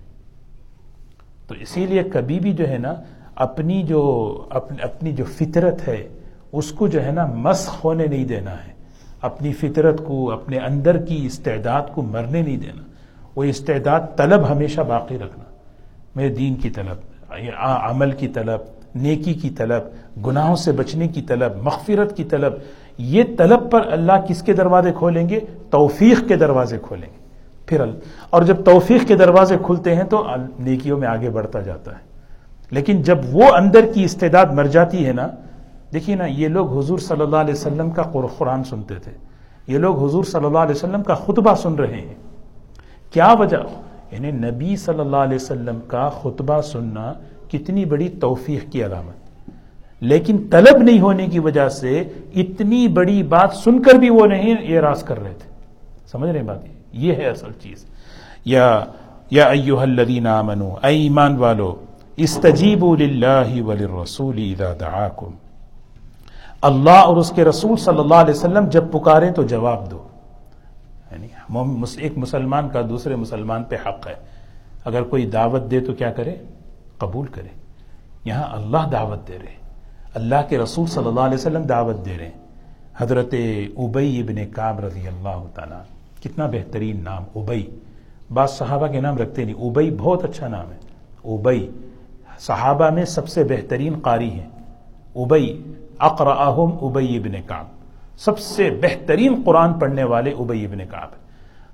[1.48, 2.94] تو اسی لیے کبھی بھی جو ہے نا،
[3.36, 4.34] اپنی جو
[4.82, 6.08] اپنی جو فطرت ہے،
[6.52, 8.74] اس کو جو ہے نا مسخ ہونے نہیں دینا ہے۔
[9.22, 12.82] اپنی فطرت کو، اپنے اندر کی استعداد کو مرنے نہیں دینا۔
[13.36, 15.44] وہ استعداد طلب ہمیشہ باقی رکھنا۔
[16.16, 18.60] میرے دین کی طلب، عمل کی طلب
[18.96, 19.82] نیکی کی طلب،
[20.26, 22.54] گناہوں سے بچنے کی طلب، مغفرت کی طلب،
[22.98, 27.24] یہ طلب پر اللہ کس کے دروازے کھولیں گے؟ توفیق کے دروازے کھولیں گے۔
[27.66, 27.82] پھر
[28.30, 30.28] اور جب توفیق کے دروازے کھلتے ہیں تو
[30.60, 32.14] نیکیوں میں آگے بڑھتا جاتا ہے۔
[32.72, 35.28] لیکن جب وہ اندر کی استعداد مر جاتی ہے نا،
[35.94, 38.04] دیکھیے نا، یہ لوگ حضور صلی اللہ علیہ وسلم کا
[38.38, 39.12] قرآن سنتے تھے۔
[39.68, 42.14] یہ لوگ حضور صلی اللہ علیہ وسلم کا خطبہ سن رہے ہیں۔
[43.12, 43.58] کیا وجہ؟
[44.12, 47.14] یعنی نبی صلی اللہ علیہ وسلم کا خطبہ سننا
[47.58, 49.50] کتنی بڑی توفیق کی علامت۔
[50.00, 52.04] لیکن طلب نہیں ہونے کی وجہ سے
[52.36, 55.50] اتنی بڑی بات سن کر بھی وہ نہیں یہ راز کر رہے تھے۔
[56.12, 56.60] سمجھ رہے بات؟
[56.94, 57.86] یہ ہے اصل چیز۔
[58.46, 58.84] یا
[59.32, 61.76] یا ایوہ الذین آمنوا اے ایمان والو،
[62.18, 65.32] استجیبوا للہ وللرسول اذا دعاکم۔
[66.62, 70.08] اللہ اور اس کے رسول صلی اللہ علیہ وسلم جب پکارے تو جواب دو۔
[71.12, 71.28] یعنی
[71.98, 74.16] ایک مسلمان کا دوسرے مسلمان پہ حق ہے۔
[74.86, 76.36] اگر کوئی دعوت دے تو کیا کرے؟
[76.98, 77.48] قبول کرے۔
[78.26, 79.56] یہاں اللہ دعوت دے رہے۔
[80.14, 82.32] اللہ کے رسول صلی اللہ علیہ وسلم دعوت دے رہے۔
[82.98, 83.34] حضرت
[83.78, 85.82] ابئی ابن کاب رضی اللہ تعالیٰ،
[86.24, 87.80] کتنا بہترین نام ابئی
[88.34, 90.78] بعض صحابہ کے نام رکھتے نہیں ابئی بہت اچھا نام ہے۔
[91.34, 91.70] ابئی
[92.40, 94.50] صحابہ میں سب سے بہترین قاری ہیں۔
[95.16, 97.66] ابئی اقرأہم ابئی ابن کعب۔
[98.18, 101.10] سب سے بہترین قرآن پڑھنے والے ابئی ابن کعب۔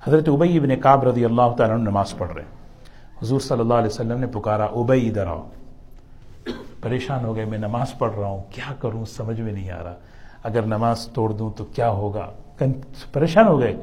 [0.04, 2.59] حضرت ابئی ابن کعب رضی اللہ تعالیٰ نماز پڑھ رہے۔ ہیں
[3.24, 5.50] حضور صلی اللہ علیہ وسلم نے پکارا، ابئی ادھر آؤ۔
[6.82, 9.96] پریشان ہو گئے، میں نماز پڑھ رہا ہوں، کیا کروں؟ سمجھ میں نہیں آ رہا۔
[10.44, 12.32] اگر نماز توڑ دوں تو کیا ہوگا؟
[13.14, 13.76] پریشان ہو گئے۔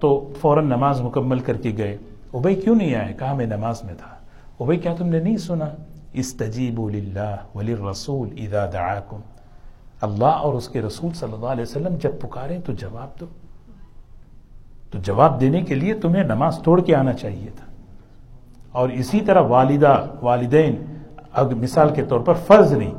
[0.00, 1.96] تو فوراً نماز مکمل کر کے گئے۔
[2.34, 4.16] ابئی کیوں نہیں آئے؟ کہا، میں نماز میں تھا۔
[4.60, 5.68] ابئی کیا تم نے نہیں سنا؟
[6.12, 9.20] استجیبوا للہ وللرسول اذا دعاکم۔
[10.00, 13.26] اللہ اور اس کے رسول صلی اللہ علیہ وسلم جب پکارے تو جواب دو۔
[14.90, 17.71] تو جواب دینے کے لیے تمہیں نماز توڑ کے آنا چاہیے تھا۔
[18.72, 20.76] اور اسی طرح والدہ، والدین،
[21.32, 22.92] اگر مثال کے طور پر فرض نہیں،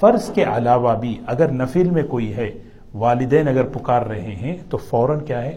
[0.00, 2.50] فرض کے علاوہ بھی اگر نفل میں کوئی ہے،
[2.94, 5.56] والدین اگر پکار رہے ہیں تو فوراً کیا ہے؟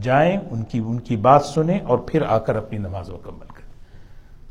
[0.00, 3.72] جائیں، ان کی ان کی بات سنیں اور پھر آ کر اپنی نماز مکمل کریں۔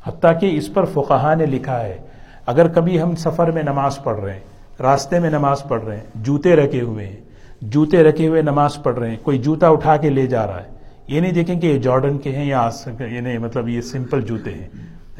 [0.07, 1.97] حتیٰ کہ اس پر فقہا نے لکھا ہے،
[2.45, 6.05] اگر کبھی ہم سفر میں نماز پڑھ رہے ہیں، راستے میں نماز پڑھ رہے ہیں،
[6.15, 7.21] جوتے رکھے ہوئے ہیں،
[7.61, 10.69] جوتے رکھے ہوئے نماز پڑھ رہے ہیں، کوئی جوتا اٹھا کے لے جا رہا ہے
[11.07, 14.51] یہ نہیں دیکھیں کہ یہ جارڈن کے ہیں یا یہ نہیں مطلب یہ سمپل جوتے
[14.51, 14.67] ہیں۔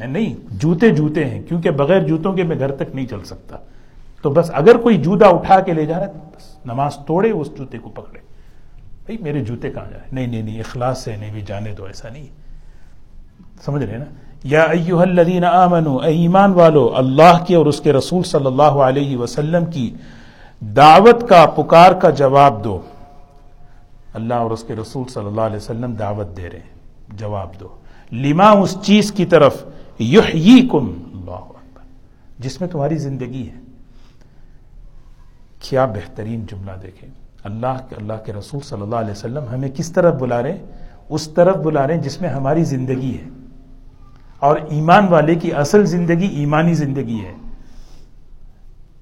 [0.06, 3.56] نہیں جوتے جوتے ہیں، کیونکہ بغیر جوتوں کے میں گھر تک نہیں چل سکتا۔
[4.22, 7.48] تو بس اگر کوئی جوتا اٹھا کے لے جا رہا ہے، بس نماز توڑے، اس
[7.58, 8.18] جوتے کو پکڑے۔
[9.06, 12.08] بھائی، میرے جوتے کہاں جائے نہیں نہیں نہیں، اخلاص سے نہیں، بھی جانے دو، ایسا
[12.08, 12.26] نہیں۔
[13.64, 14.04] سمجھ رہے نا؟
[14.44, 18.62] یا ایوہ الذین آمنوا اے ایمان والو، اللہ کے اور اس کے رسول صلی اللہ
[18.62, 19.94] علیہ وسلم کی
[20.60, 22.80] دعوت کا، پکار کا جواب دو۔
[24.14, 26.74] اللہ اور اس کے رسول صلی اللہ علیہ وسلم دعوت دے رہے ہیں۔
[27.16, 27.68] جواب دو۔
[28.12, 29.64] لما اس چیز کی طرف
[29.98, 31.80] یحییکم اللہ اکبر۔
[32.38, 33.60] جس میں تمہاری زندگی ہے۔
[35.60, 37.08] کیا بہترین جملہ دیکھیں۔
[37.44, 40.66] اللہ کے اللہ کے رسول صلی اللہ علیہ وسلم ہمیں کس طرف بلا رہے ہیں؟
[41.08, 43.28] اس طرف بلا رہے ہیں جس میں ہماری زندگی ہے۔
[44.38, 47.32] اور ایمان والے کی اصل زندگی ایمانی زندگی ہے۔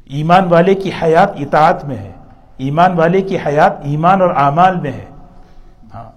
[0.04, 2.12] ایمان والے کی حیات اطاعت میں ہے۔
[2.62, 5.04] ایمان والے کی حیات ایمان اور اعمال میں ہے۔
[5.94, 6.10] ہاں۔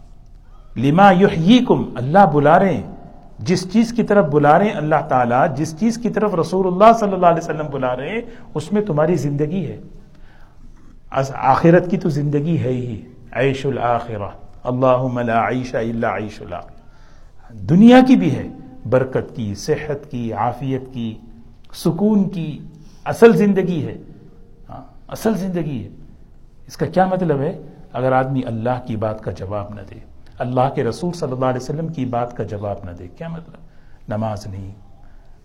[0.79, 2.95] لما یحییکم، اللہ بلا رہے ہیں۔
[3.39, 6.97] جس چیز کی طرف بلا رہے ہیں اللہ تعالیٰ، جس چیز کی طرف رسول اللہ
[6.99, 8.21] صلی اللہ علیہ وسلم بلا رہے ہیں،
[8.53, 9.81] اس میں تمہاری زندگی ہے۔
[11.33, 14.29] آخرت کی تو زندگی ہے ہی۔ عیش الآخرہ
[14.63, 16.61] اللہ لا عیش الا عیش اللہ
[17.53, 18.47] دنیا کی بھی ہے۔
[18.89, 21.17] برکت کی، صحت کی، عافیت کی،
[21.73, 22.59] سکون کی،
[23.05, 23.97] اصل زندگی ہے۔
[24.69, 26.04] ہاں، اصل زندگی ہے۔
[26.67, 27.61] اس کا کیا مطلب ہے؟
[27.93, 29.99] اگر آدمی اللہ کی بات کا جواب نہ دے،
[30.39, 33.57] اللہ کے رسول صلی اللہ علیہ وسلم کی بات کا جواب نہ دے، کیا مطلب؟
[34.09, 34.71] نماز نہیں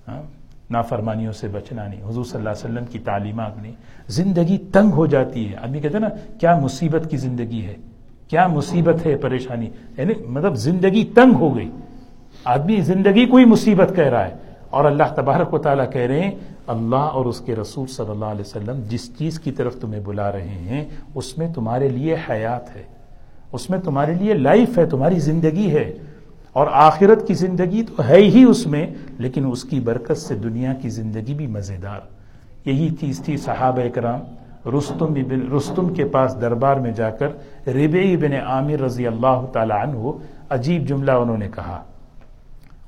[0.09, 0.23] ہاں؟
[0.71, 3.73] نافرمانیوں سے بچنا نہیں، حضور صلی اللہ علیہ وسلم کی تعلیمات نہیں،
[4.09, 7.75] زندگی تنگ ہو جاتی ہے۔ آدمی کہتے ہیں نا، کیا مصیبت کی زندگی ہے؟
[8.29, 11.71] کیا مصیبت ہے پریشانی؟ یعنی مطلب زندگی تنگ ہو گئی۔
[12.45, 14.35] آدمی زندگی کوئی مصیبت کہہ رہا ہے۔
[14.71, 16.31] اور اللہ تبارک و تعالیٰ کہہ رہے ہیں،
[16.67, 20.33] اللہ اور اس کے رسول صلی اللہ علیہ وسلم جس چیز کی طرف تمہیں بلا
[20.33, 22.83] رہے ہیں، اس میں تمہارے لیے حیات ہے،
[23.53, 25.99] اس میں تمہارے لیے لائف ہے، تمہاری زندگی ہے۔
[26.53, 28.87] اور آخرت کی زندگی تو ہے ہی اس میں،
[29.19, 32.01] لیکن اس کی برکت سے دنیا کی زندگی بھی مزیدار۔
[32.65, 34.21] یہی چیز تھی صحابہ اکرام،
[34.69, 35.15] رستم
[35.57, 37.29] رستم کے پاس دربار میں جا کر
[37.67, 40.11] ربعی بن عامر رضی اللہ تعالی عنہ
[40.51, 41.83] عجیب جملہ انہوں نے کہا۔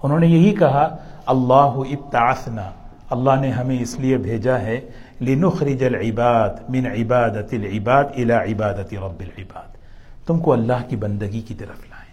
[0.03, 2.71] انہوں نے یہی کہا، اللہ ابتعثنا.
[3.11, 4.81] اللہ نے ہمیں اس لیے بھیجا ہے،
[5.21, 9.77] لنخرج العباد من عبادت العباد الى عبادت رب العباد.
[10.27, 12.13] تم کو اللہ کی بندگی کی طرف لائیں۔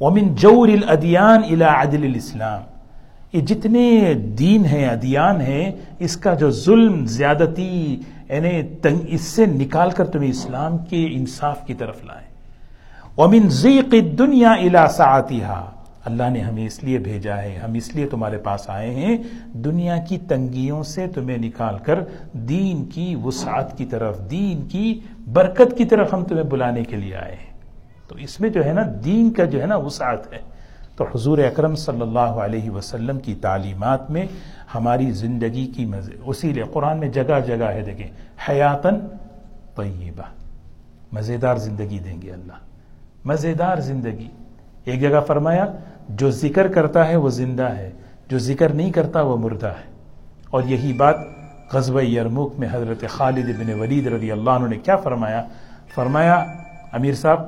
[0.00, 2.62] ومن جور الادیان الى عدل الاسلام
[3.32, 9.46] یہ جتنے دین ہیں، ادیان ہیں، اس کا جو ظلم، زیادتی یعنی تنگ، اس سے
[9.46, 12.28] نکال کر تمہیں اسلام کے انصاف کی طرف لائیں۔
[13.16, 15.71] ومن ضیق الدنیا الى سعاتها
[16.04, 19.16] اللہ نے ہمیں اس لیے بھیجا ہے، ہم اس لیے تمہارے پاس آئے ہیں۔
[19.52, 21.98] دنیا کی تنگیوں سے تمہیں نکال کر،
[22.32, 25.00] دین کی وسعت کی طرف، دین کی
[25.32, 27.58] برکت کی طرف ہم تمہیں بلانے کے لیے آئے ہیں۔
[28.08, 30.38] تو اس میں جو ہے نا، دین کا جو ہے نا وسعت ہے۔
[30.96, 34.26] تو حضور اکرم صلی اللہ علیہ وسلم کی تعلیمات میں
[34.74, 38.08] ہماری زندگی کی مزے اسی لیے قرآن میں جگہ جگہ ہے، دیکھیں
[38.48, 38.94] حیاتن
[39.76, 40.22] طیبہ۔
[41.12, 42.52] مزیدار زندگی دیں گے اللہ۔
[43.24, 44.28] مزیدار زندگی۔
[44.84, 45.66] ایک جگہ فرمایا
[46.16, 47.90] جو ذکر کرتا ہے وہ زندہ ہے،
[48.28, 49.92] جو ذکر نہیں کرتا وہ مردہ ہے۔
[50.50, 51.14] اور یہی بات
[51.72, 55.46] غزب یرموک میں حضرت خالد بن ولید رضی اللہ عنہ نے کیا فرمایا؟
[55.94, 56.34] فرمایا،
[56.92, 57.46] امیر صاحب،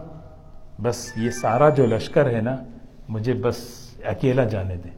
[0.82, 2.56] بس یہ سارا جو لشکر ہے نا،
[3.08, 3.56] مجھے بس
[4.04, 4.90] اکیلا جانے دیں۔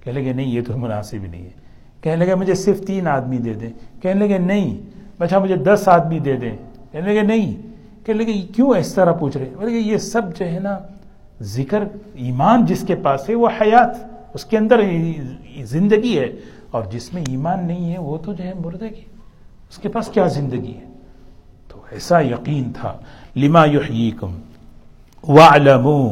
[0.00, 1.50] کہنے لگے، نہیں، یہ تو مناسب ہی نہیں ہے۔
[2.00, 4.80] کہنے لگے، مجھے صرف تین آدمی دے دیں۔ کہنے لگے، نہیں
[5.18, 6.56] بچہ مجھے دس آدمی دے دیں۔
[6.92, 7.62] کہنے لگے، نہیں۔
[8.06, 10.78] کہنے لگے، کیوں اس طرح پوچھ رہے؟ یہ سب جو ہے نا
[11.40, 13.96] ذکر، ایمان جس کے پاس ہے وہ حیات،
[14.34, 14.80] اس کے اندر
[15.62, 16.32] زندگی ہے۔
[16.70, 19.04] اور جس میں ایمان نہیں ہے، وہ تو جو ہے مردگی
[19.70, 20.86] اس کے پاس کیا زندگی ہے؟
[21.68, 22.98] تو ایسا یقین تھا۔
[23.36, 24.38] لما یحییکم۔
[25.28, 26.10] وعلمو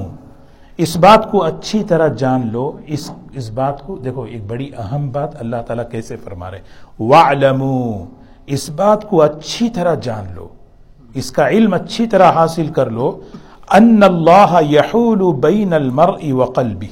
[0.76, 5.10] اس بات کو اچھی طرح جان لو۔ اس اس بات کو، دیکھو، ایک بڑی اہم
[5.10, 6.60] بات اللہ تعالیٰ کیسے فرما رہے
[7.00, 8.04] وعلمو
[8.46, 10.48] اس بات کو اچھی طرح جان لو۔
[11.14, 13.20] اس کا علم اچھی طرح حاصل کر لو۔
[13.72, 16.86] ان اللہ یحول بین المرء وقلبی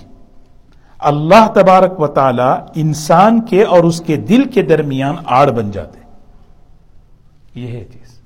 [0.98, 6.00] اللہ تبارک و تعالی انسان کے اور اس کے دل کے درمیان آڑ بن جاتے
[7.54, 8.20] یہ ہے چیز۔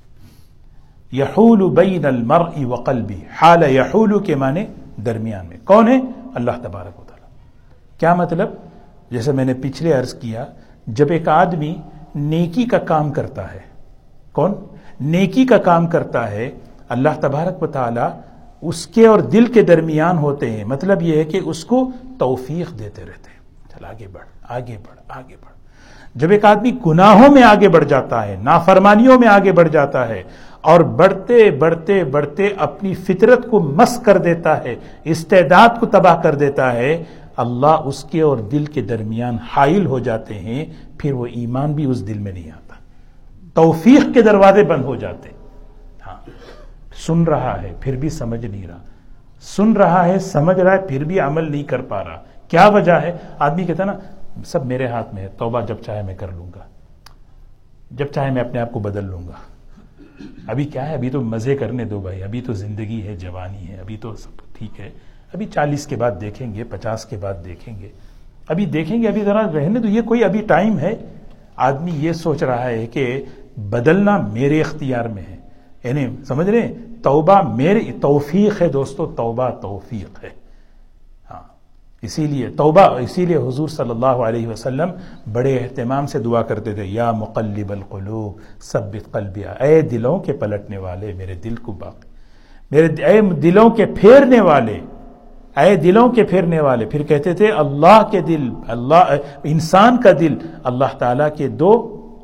[1.13, 4.67] یحول بین المرء وقلبی حال یحول کے معنی
[5.07, 6.01] درمیان میں۔ کون ہے؟
[6.35, 7.27] اللہ تبارک و تعالی۔
[7.99, 8.49] کیا مطلب؟
[9.11, 10.45] جیسے میں نے پچھلے عرض کیا،
[10.87, 11.77] جب ایک آدمی
[12.15, 13.61] نیکی کا کام کرتا ہے،
[14.33, 14.55] کون؟
[15.01, 16.51] نیکی کا کام کرتا ہے،
[16.89, 18.24] اللہ تبارک و تعالی
[18.65, 22.79] اس کے اور دل کے درمیان ہوتے ہیں۔ مطلب یہ ہے کہ اس کو توفیق
[22.79, 25.55] دیتے رہتے ہیں۔ چل، آگے بڑھ آگے بڑھ آگے بڑھ۔
[26.15, 30.23] جب ایک آدمی گناہوں میں آگے بڑھ جاتا ہے، نافرمانیوں میں آگے بڑھ جاتا ہے
[30.61, 34.75] اور بڑھتے بڑھتے بڑھتے اپنی فطرت کو مس کر دیتا ہے،
[35.05, 37.05] استعداد کو تباہ کر دیتا ہے،
[37.37, 40.67] اللہ اس کے اور دل کے درمیان حائل ہو جاتے ہیں،
[40.99, 42.75] پھر وہ ایمان بھی اس دل میں نہیں آتا۔
[43.55, 45.44] توفیق کے دروازے بند ہو جاتے ہاں
[47.07, 48.79] سن رہا ہے، پھر بھی سمجھ نہیں رہا۔
[49.41, 52.93] سن رہا ہے، سمجھ رہا ہے، پھر بھی عمل نہیں کر پا رہا۔ کیا وجہ
[52.93, 53.93] ہے؟ آدمی کہتا نا،
[54.47, 56.61] سب میرے ہاتھ میں ہے، توبہ جب چاہے میں کر لوں گا۔
[57.91, 59.33] جب چاہے میں اپنے آپ کو بدل لوں گا۔
[60.47, 63.77] ابھی کیا ہے؟ ابھی تو مزے کرنے دو بھائی، ابھی تو زندگی ہے، جوانی ہے،
[63.77, 64.91] ابھی تو سب ٹھیک ہے۔
[65.35, 67.89] ابھی چالیس کے بعد دیکھیں گے، پچاس کے بعد دیکھیں گے۔
[68.49, 70.95] ابھی دیکھیں گے، ابھی ذرا رہنے تو یہ کوئی ابھی ٹائم ہے؟
[71.57, 73.25] آدمی یہ سوچ رہا ہے کہ
[73.57, 75.37] بدلنا میرے اختیار میں ہے۔
[75.85, 76.73] یعنی سمجھ رہے
[77.05, 80.29] توبہ میرے توفیق ہے دوستو، توبہ توفیق ہے۔
[81.31, 81.43] ہاں،
[82.03, 84.91] اسی لیے توبہ، اسی لیے حضور صلی اللہ علیہ وسلم
[85.33, 90.79] بڑے اہتمام سے دعا کرتے تھے، یا مقلب القلوب، ثبت قلبیا اے دلوں کے پلٹنے
[90.79, 92.09] والے، میرے دل کو باقی۔
[92.71, 94.81] میرے اے دلوں کے پھیرنے والے،
[95.57, 99.03] اے دلوں کے پھیرنے والے۔ پھر کہتے تھے، اللہ کے دل، اللہ،
[99.45, 101.73] انسان کا دل، اللہ تعالیٰ کے دو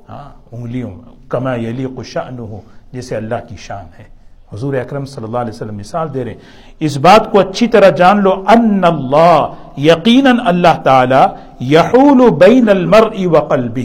[0.08, 0.90] ہاں انگلیوں،
[1.28, 2.60] کما یلی قشان ہو
[2.92, 4.19] جیسے اللہ کی شان ہے۔
[4.54, 6.38] حضور اکرم صلی اللہ علیہ وسلم مثال دے رہے ہیں۔
[6.80, 11.26] اس بات کو اچھی طرح جان لو، ان اللہ، یقیناً اللہ تعالی،
[11.60, 13.82] یحول بین المرء وقلبه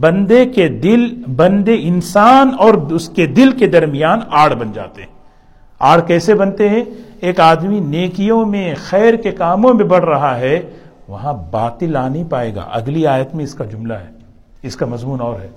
[0.00, 5.08] بندے کے دل، بندے انسان اور اس کے دل کے درمیان آڑ بن جاتے ہیں۔
[5.78, 6.84] آڑ کیسے بنتے ہیں؟
[7.20, 10.60] ایک آدمی نیکیوں میں، خیر کے کاموں میں بڑھ رہا ہے،
[11.08, 14.08] وہاں باطل آ نہیں پائے گا۔ اگلی آیت میں اس کا جملہ ہے،
[14.62, 15.48] اس کا مضمون اور ہے۔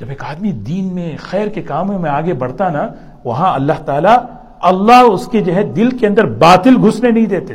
[0.00, 2.88] جب ایک آدمی دین میں، خیر کے کاموں میں آگے بڑھتا نا
[3.24, 4.16] وہاں اللہ تعالیٰ
[4.60, 7.54] اللہ اس کے جو ہے دل کے اندر باطل گھسنے نہیں دیتے۔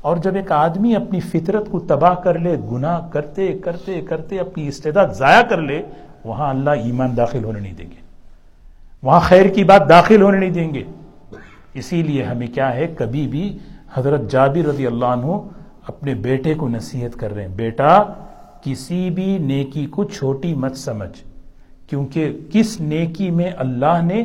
[0.00, 4.68] اور جب ایک آدمی اپنی فطرت کو تباہ کر لے، گناہ کرتے کرتے کرتے اپنی
[4.68, 5.82] استعداد ضائع کر لے،
[6.24, 8.00] وہاں اللہ ایمان داخل ہونے نہیں دیں گے۔
[9.02, 10.82] وہاں خیر کی بات داخل ہونے نہیں دیں گے۔
[11.74, 13.58] اسی لیے ہمیں کیا ہے، کبھی بھی
[13.94, 15.26] حضرت جابر رضی اللہ عنہ
[15.88, 18.02] اپنے بیٹے کو نصیحت کر رہے ہیں، بیٹا،
[18.62, 21.24] کسی بھی نیکی کو چھوٹی مت سمجھ،
[21.90, 24.24] کیونکہ کس نیکی میں اللہ نے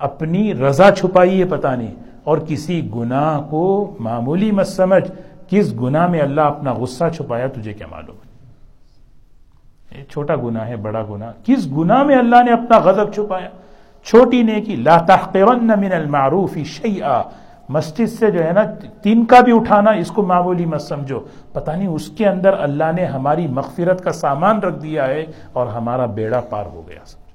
[0.00, 5.10] اپنی رضا چھپائی ہے پتا نہیں اور کسی گناہ کو معمولی مت سمجھ
[5.48, 8.16] کس گناہ میں اللہ اپنا غصہ چھپایا تجھے کیا معلوم؟
[9.98, 13.48] ہے چھوٹا گناہ ہے، بڑا گناہ۔ کس گناہ میں اللہ نے اپنا غضب چھپایا؟
[14.04, 17.22] چھوٹی نیکی، لا تحقرن من المعروف شیئا۔
[17.68, 18.62] مسجد سے جو ہے نا،
[19.02, 21.20] تین کا بھی اٹھانا، اس کو معمولی مت سمجھو۔
[21.52, 25.66] پتہ نہیں اس کے اندر اللہ نے ہماری مغفرت کا سامان رکھ دیا ہے اور
[25.66, 27.27] ہمارا بیڑا پار ہو گیا۔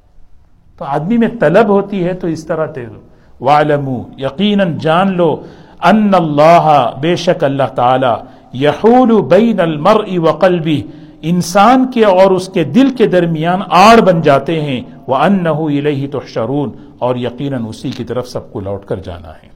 [0.77, 2.99] تو آدمی میں طلب ہوتی ہے تو اس طرح دے دو
[3.41, 5.43] والمو یقیناً جان لو
[5.83, 8.13] ان اللہ بے شک اللہ تعالی
[8.53, 10.81] یحول بین المرء وقلبی،
[11.21, 16.17] انسان کے اور اس کے دل کے درمیان آڑ بن جاتے ہیں۔ وہ ان نہ
[16.27, 19.47] شرون اور یقیناً اسی کی طرف سب کو لوٹ کر جانا ہے۔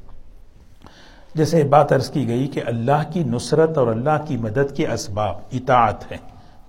[1.36, 5.36] جیسے بات عرض کی گئی کہ اللہ کی نصرت اور اللہ کی مدد کے اسباب
[5.51, 6.17] اطاعت ہے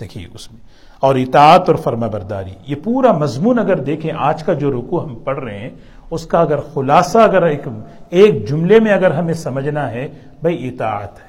[0.01, 0.61] دیکھیے اس میں۔
[1.01, 5.15] اور اطاعت اور فرما برداری یہ پورا مضمون اگر دیکھیں، آج کا جو رکو ہم
[5.15, 5.71] پڑھ رہے ہیں،
[6.11, 7.69] اس کا اگر خلاصہ، اگر ایک
[8.09, 10.09] ایک جملے میں اگر ہمیں سمجھنا ہے،
[10.41, 11.29] بھائی اطاعت ہے۔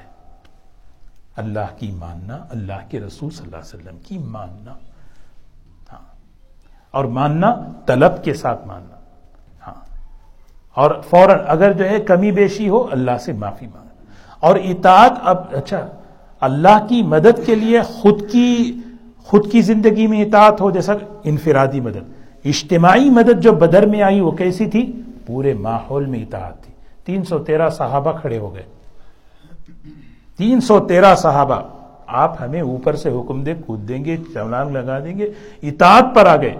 [1.36, 4.72] اللہ کی ماننا، اللہ کے رسول صلی اللہ علیہ وسلم کی ماننا۔
[5.92, 6.14] ہاں۔
[6.90, 7.54] اور ماننا،
[7.86, 8.96] طلب کے ساتھ ماننا۔
[9.66, 9.96] ہاں۔
[10.74, 14.04] اور فوراً اگر جو ہے کمی بیشی ہو، اللہ سے معافی مانگنا۔
[14.40, 15.86] اور اطاعت اب اچھا
[16.40, 18.76] اللہ کی مدد کے لیے خود کی
[19.22, 20.92] خود کی زندگی میں اطاعت ہو، جیسا
[21.24, 26.62] انفرادی مدد۔ اجتماعی مدد جو بدر میں آئی، وہ کیسی تھی؟ پورے ماحول میں اطاعت
[26.62, 28.62] تھی۔ تین سو تیرہ صحابہ کھڑے ہو گئے۔
[30.36, 31.62] تین سو تیرہ صحابہ،
[32.06, 35.30] آپ ہمیں اوپر سے حکم دے کود دیں گے چولانگ لگا دیں گے،
[35.62, 36.56] اطاعت پر آ گئے۔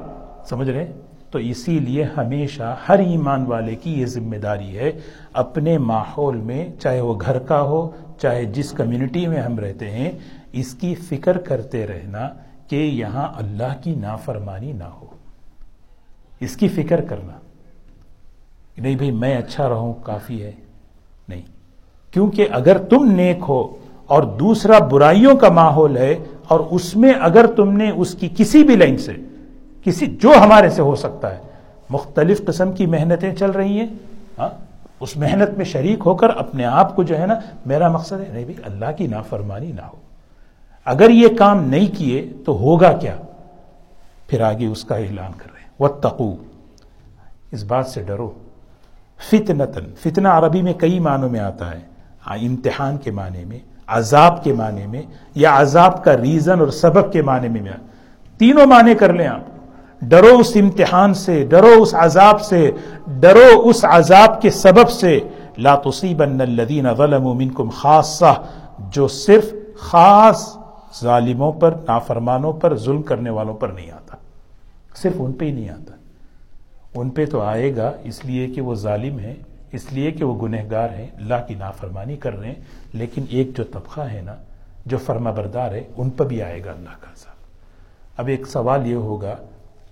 [0.49, 0.93] سمجھ رہے؟
[1.31, 4.93] تو اسی لیے ہمیشہ ہر ایمان والے کی یہ ذمہ داری ہے،
[5.33, 10.13] اپنے ماحول میں، چاہے وہ گھر کا ہو، چاہے جس کمیونٹی میں ہم رہتے ہیں،
[10.53, 12.29] اس کی فکر کرتے رہنا۔
[12.71, 15.07] کہ یہاں اللہ کی نافرمانی نہ ہو۔
[16.41, 17.33] اس کی فکر کرنا۔
[18.79, 20.53] نہیں بھائی، میں اچھا رہوں کافی ہے۔
[21.29, 21.43] نہیں۔
[22.13, 26.19] کیونکہ اگر تم نیک ہو اور دوسرا برائیوں کا ماحول ہے
[26.49, 29.13] اور اس میں اگر تم نے اس کی کسی بھی لائن سے،
[29.85, 31.43] کسی جو ہمارے سے ہو سکتا ہے،
[31.91, 33.87] مختلف قسم کی محنتیں چل رہی ہیں
[34.39, 34.49] ہاں
[35.01, 37.35] اس محنت میں شریک ہو کر اپنے آپ کو جو ہے نا،
[37.67, 39.97] میرا مقصد ہے، نہیں بھائی، اللہ کی نافرمانی نہ ہو۔
[40.85, 43.17] اگر یہ کام نہیں کیے تو ہوگا کیا؟
[44.29, 46.35] پھر آگے اس کا اعلان کر رہے ہیں۔ وہ تقو
[47.53, 48.31] اس بات سے ڈرو۔
[49.31, 51.91] فتنتن فتنہ عربی میں کئی معنوں میں آتا ہے۔
[52.27, 55.03] امتحان کے معنی میں، عذاب کے معنی میں،
[55.35, 57.73] یا عذاب کا ریزن اور سبب کے معنی میں
[58.39, 59.41] تینوں معنی کر لیں آپ۔
[60.03, 62.71] ڈرو اس امتحان سے، ڈرو اس عذاب سے،
[63.07, 65.21] ڈرو اس عذاب کے سبب سے۔
[65.59, 68.43] لا تصیبن الذین ظلموا منکم خاصہ
[68.79, 70.57] جو صرف خاص
[71.03, 74.17] ظالموں پر، نافرمانوں پر، ظلم کرنے والوں پر نہیں آتا۔
[74.95, 75.95] صرف ان پہ ہی نہیں آتا۔
[76.95, 79.35] ان پہ تو آئے گا، اس لیے کہ وہ ظالم ہیں،
[79.73, 82.55] اس لیے کہ وہ گنہگار ہیں، اللہ کی نافرمانی کر رہے ہیں۔
[82.93, 84.35] لیکن ایک جو طبقہ ہے نا،
[84.87, 87.37] جو فرما بردار ہے، ان پر بھی آئے گا اللہ کا عذاب۔
[88.17, 89.37] اب ایک سوال یہ ہوگا،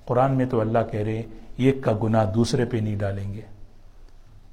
[0.05, 1.23] قرآن میں تو اللہ کہہ رہے ہیں،
[1.57, 3.41] ایک کا گناہ دوسرے پہ نہیں ڈالیں گے۔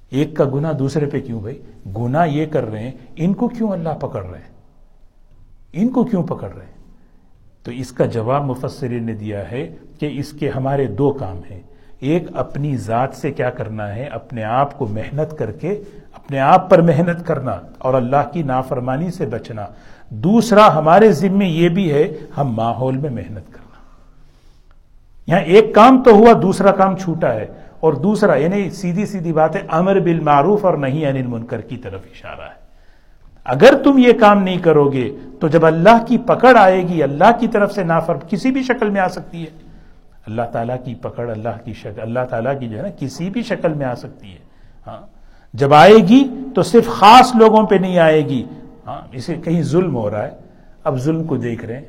[0.10, 1.62] ایک کا گناہ دوسرے پہ کیوں بھائی؟
[1.98, 4.55] گناہ یہ کر رہے ہیں، ان کو کیوں اللہ پکڑ رہے ہیں؟
[5.78, 6.76] ان کو کیوں پکڑ رہے ہیں؟
[7.64, 11.62] تو اس کا جواب مفسرین نے دیا ہے کہ اس کے ہمارے دو کام ہیں۔
[12.00, 15.82] ایک، اپنی ذات سے کیا کرنا ہے؟ اپنے آپ کو محنت کر کے،
[16.14, 19.66] اپنے آپ پر محنت کرنا اور اللہ کی نافرمانی سے بچنا۔
[20.10, 23.78] دوسرا، ہمارے ذمے یہ بھی ہے، ہم ماحول میں محنت کرنا۔
[25.28, 27.46] یہاں ایک کام تو ہوا، دوسرا کام چھوٹا ہے۔
[27.80, 32.02] اور دوسرا یعنی سیدھی سیدھی بات ہے، امر بالمعروف اور نہیں انل منکر کی طرف
[32.04, 32.65] اشارہ ہے۔
[33.46, 37.40] اگر تم یہ کام نہیں کرو گے، تو جب اللہ کی پکڑ آئے گی، اللہ
[37.40, 39.50] کی طرف سے نافر کسی بھی شکل میں آ سکتی ہے۔
[40.28, 43.44] اللہ تعالیٰ کی پکڑ، اللہ کی شکل، اللہ تعالیٰ کی جو ہے نا، کسی بھی
[43.44, 44.38] شکل میں آ سکتی ہے۔
[44.88, 45.02] ہاں۔
[45.54, 48.44] جب آئے گی، تو صرف خاص لوگوں پہ نہیں آئے گی۔
[48.88, 50.32] ہاں۔ اسے کہیں ظلم ہو رہا ہے۔
[50.84, 51.86] اب ظلم کو دیکھ رہے ہیں۔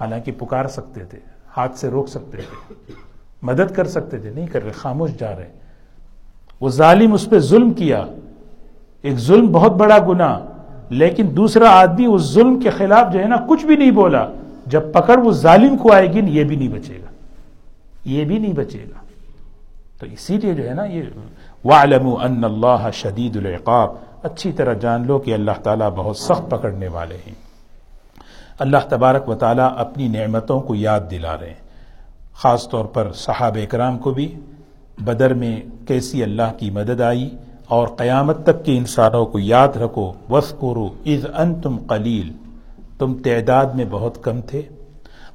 [0.00, 1.18] حالانکہ پکار سکتے تھے،
[1.56, 2.92] ہاتھ سے روک سکتے تھے۔
[3.42, 5.52] مدد کر سکتے تھے، نہیں کر رہے، خاموش جا رہے۔
[6.60, 8.04] وہ ظالم اس پہ ظلم کیا۔
[9.06, 10.38] ایک ظلم بہت بڑا گنا
[10.88, 14.26] لیکن دوسرا آدمی اس ظلم کے خلاف جو ہے نا کچھ بھی نہیں بولا،
[14.66, 17.06] جب پکڑ وہ ظالم کو آئے گی، یہ بھی نہیں بچے گا۔
[18.04, 18.98] یہ بھی نہیں بچے گا۔
[20.00, 21.02] تو اسی لیے جو ہے نا یہ
[21.64, 23.92] وَعْلَمُوا أَنَّ اللَّهَ شَدِيدُ الْعِقَابِ،
[24.22, 27.34] اچھی طرح جان لو کہ اللہ تعالیٰ بہت سخت پکڑنے والے ہیں۔
[28.58, 31.66] اللہ تبارک و تعالیٰ اپنی نعمتوں کو یاد دلا رہے ہیں۔
[32.32, 34.34] خاص طور پر صحابہ اکرام کو بھی،
[34.98, 37.30] بدر میں کیسی اللہ کی مدد آئی
[37.68, 42.32] اور قیامت تک کے انسانوں کو یاد رکھو وس کرو از ان تم قلیل۔
[42.98, 44.62] تم تعداد میں بہت کم تھے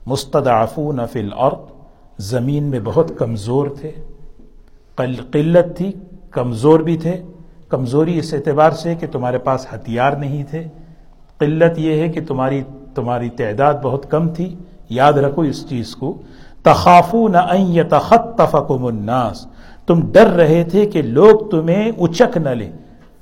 [0.06, 1.72] مستدعفون فی الارض،
[2.18, 3.92] زمین میں بہت کمزور تھے۔
[4.96, 5.92] قلت تھی،
[6.32, 7.22] کمزور بھی تھے۔
[7.70, 10.64] کمزوری اس اعتبار سے کہ تمہارے پاس ہتھیار نہیں تھے۔
[11.38, 12.64] قلت یہ ہے کہ تمہاری
[12.96, 14.56] تمہاری تعداد بہت کم تھی۔
[14.90, 16.22] یاد رکھو اس چیز کو۔
[16.64, 19.48] تخافون ان يتخطفكم الناس۔
[19.92, 22.72] تم ڈر رہے تھے کہ لوگ تمہیں اچک نہ لیں۔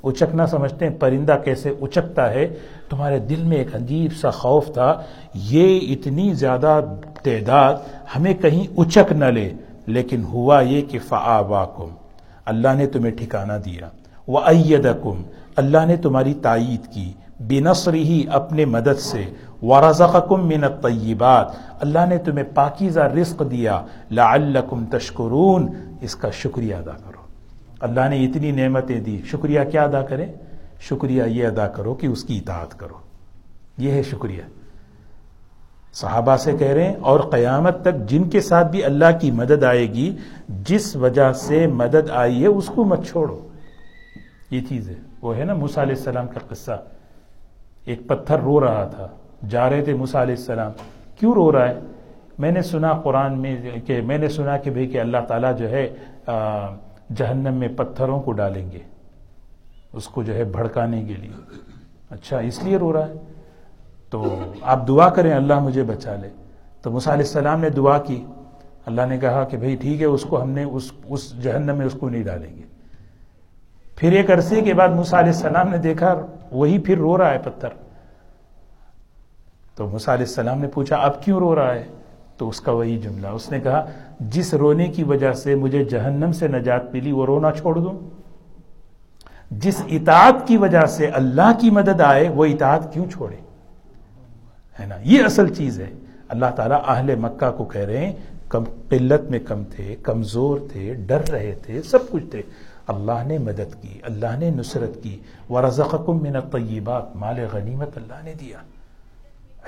[0.03, 2.47] اچکنا سمجھتے ہیں، پرندہ کیسے اچکتا ہے۔
[2.89, 5.01] تمہارے دل میں ایک عجیب سا خوف تھا۔
[5.33, 6.81] یہ اتنی زیادہ
[7.23, 7.73] تعداد
[8.15, 9.53] ہمیں کہیں اچک نہ لے،
[9.85, 11.87] لیکن ہوا یہ کہ فآباکم
[12.45, 13.89] اللہ نے تمہیں ٹھکانہ دیا۔
[14.27, 15.21] وَأَيَّدَكُمْ
[15.55, 19.23] اللہ نے تمہاری تائید کی۔ بنصری ہی اپنے مدد سے۔
[19.61, 25.69] ورزقکم من الطیبات اللہ نے تمہیں پاکیزہ رزق دیا لعلکم تشکرون
[26.01, 27.21] اس کا شکریہ ادا کرو۔
[27.79, 30.25] اللہ نے اتنی نعمتیں دی۔ شکریہ کیا ادا کریں؟
[30.79, 32.93] شکریہ یہ ادا کرو کہ اس کی اطاعت کرو۔
[33.77, 34.41] یہ ہے شکریہ۔
[35.93, 39.63] صحابہ سے کہہ رہے ہیں، اور قیامت تک جن کے ساتھ بھی اللہ کی مدد
[39.63, 40.17] آئے گی،
[40.49, 43.47] جس وجہ سے مدد آئی ہے، اس کو مت چھوڑو۔
[44.51, 46.71] یہ چیز ہے۔ وہ ہے نا موسیٰ علیہ السلام کا قصہ۔
[47.85, 49.07] ایک پتھر رو رہا تھا۔
[49.47, 50.71] جا رہے تھے موسیٰ علیہ السلام۔
[51.15, 51.79] کیوں رو رہا ہے؟
[52.39, 55.69] میں نے سنا قرآن میں کہ میں نے سنا کہ بھئی کہ اللہ تعالیٰ جو
[55.69, 55.89] ہے
[57.15, 58.79] جہنم میں پتھروں کو ڈالیں گے۔
[59.93, 61.31] اس کو جو ہے بھڑکانے کے لیے۔
[62.09, 63.13] اچھا اس لیے رو رہا ہے؟
[64.09, 66.29] تو آپ دعا کریں، اللہ مجھے بچا لے۔
[66.81, 68.25] تو موسیٰ علیہ السلام نے دعا کی۔
[68.85, 71.85] اللہ نے کہا کہ بھئی ٹھیک ہے، اس کو ہم نے، اس اس جہنم میں
[71.85, 72.61] اس کو نہیں ڈالیں گے۔
[73.95, 77.37] پھر ایک عرصے کے بعد موسیٰ علیہ السلام نے دیکھا، وہی پھر رو رہا ہے
[77.43, 77.88] پتھر۔
[79.79, 81.83] تو موسیٰ علیہ السلام نے پوچھا، اب کیوں رو رہا ہے؟
[82.37, 83.85] تو اس کا وہی جملہ، اس نے کہا،
[84.19, 88.09] جس رونے کی وجہ سے مجھے جہنم سے نجات ملی، وہ رونا چھوڑ دوں۔
[89.51, 93.35] جس اطاعت کی وجہ سے اللہ کی مدد آئے، وہ اطاعت کیوں چھوڑے؟
[94.79, 95.93] ہے نا؟ یہ اصل چیز ہے۔
[96.27, 98.15] اللہ تعالیٰ اہل مکہ کو کہہ رہے ہیں،
[98.49, 102.41] کم قلت میں کم تھے، کمزور تھے، ڈر رہے تھے، سب کچھ تھے۔
[102.87, 105.17] اللہ نے مدد کی، اللہ نے نصرت کی۔
[105.49, 108.57] ورزقکم من الطیبات مال غنیمت اللہ نے دیا۔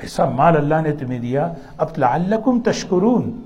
[0.01, 3.41] ایسا مال اللہ نے تمہیں دیا، اب لعلکم تشکرون۔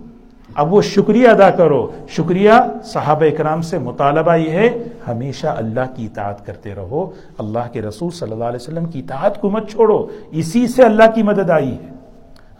[0.56, 2.52] اب وہ شکریہ ادا کرو۔ شکریہ
[2.84, 8.12] صحابہ اکرام سے، مطالبہ یہ ہے، ہمیشہ اللہ کی اطاعت کرتے رہو۔ اللہ کے رسول
[8.12, 11.72] صلی اللہ علیہ وسلم کی اطاعت کو مت چھوڑو۔ اسی سے اللہ کی مدد آئی
[11.72, 11.90] ہے۔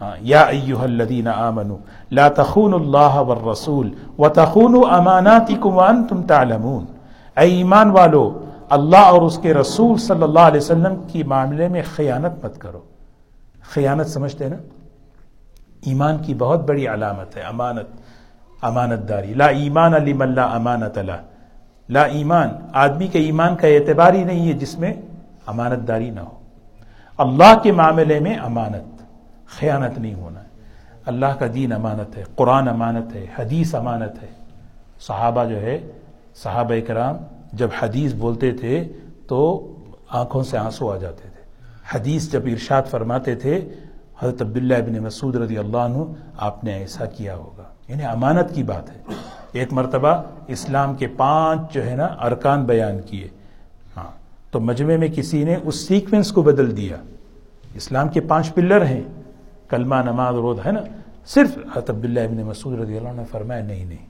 [0.00, 1.76] ہاں، یا ایوہ الذین آمنوا،
[2.10, 6.84] لا تخونوا اللہ والرسول وتخونوا اماناتکم وانتم تعلمون۔
[7.36, 8.38] اے ایمان والو،
[8.70, 12.95] اللہ اور اس کے رسول صلی اللہ علیہ وسلم کی معاملے میں خیانت مت کرو۔
[13.70, 14.56] خیانت سمجھتے نا؟
[15.86, 18.00] ایمان کی بہت بڑی علامت ہے، امانت
[18.62, 21.22] امانت داری لا ایمان علی ملا امانت اللہ
[21.88, 24.94] لا ایمان، آدمی کے ایمان کا اعتبار ہی نہیں ہے جس میں
[25.46, 26.40] امانت داری نہ ہو۔
[27.18, 29.02] اللہ کے معاملے میں امانت،
[29.46, 30.46] خیانت نہیں ہونا۔ ہے
[31.06, 34.28] اللہ کا دین امانت ہے، قرآن امانت ہے، حدیث امانت ہے۔
[35.00, 35.78] صحابہ جو ہے،
[36.34, 37.16] صحابہ کرام
[37.52, 38.92] جب حدیث بولتے تھے
[39.28, 39.72] تو
[40.08, 41.35] آنکھوں سے آنسو آ جاتے تھے۔
[41.94, 43.68] حدیث جب ارشاد فرماتے تھے،
[44.18, 45.98] حضرت عبداللہ ابن مسعود رضی اللہ عنہ،
[46.36, 49.14] آپ نے ایسا کیا ہوگا۔ یعنی امانت کی بات ہے۔
[49.52, 53.28] ایک مرتبہ اسلام کے پانچ جو ہے نا، ارکان بیان کیے۔
[53.96, 54.10] ہاں
[54.50, 56.96] تو مجمع میں کسی نے اس سیکوینس کو بدل دیا۔
[57.74, 59.02] اسلام کے پانچ پلر ہیں۔
[59.68, 60.80] کلمہ نماز رود ہے نا،
[61.26, 64.06] صرف حضرت عبداللہ ابن مسعود رضی اللہ عنہ نے فرمایا، نہیں نہیں۔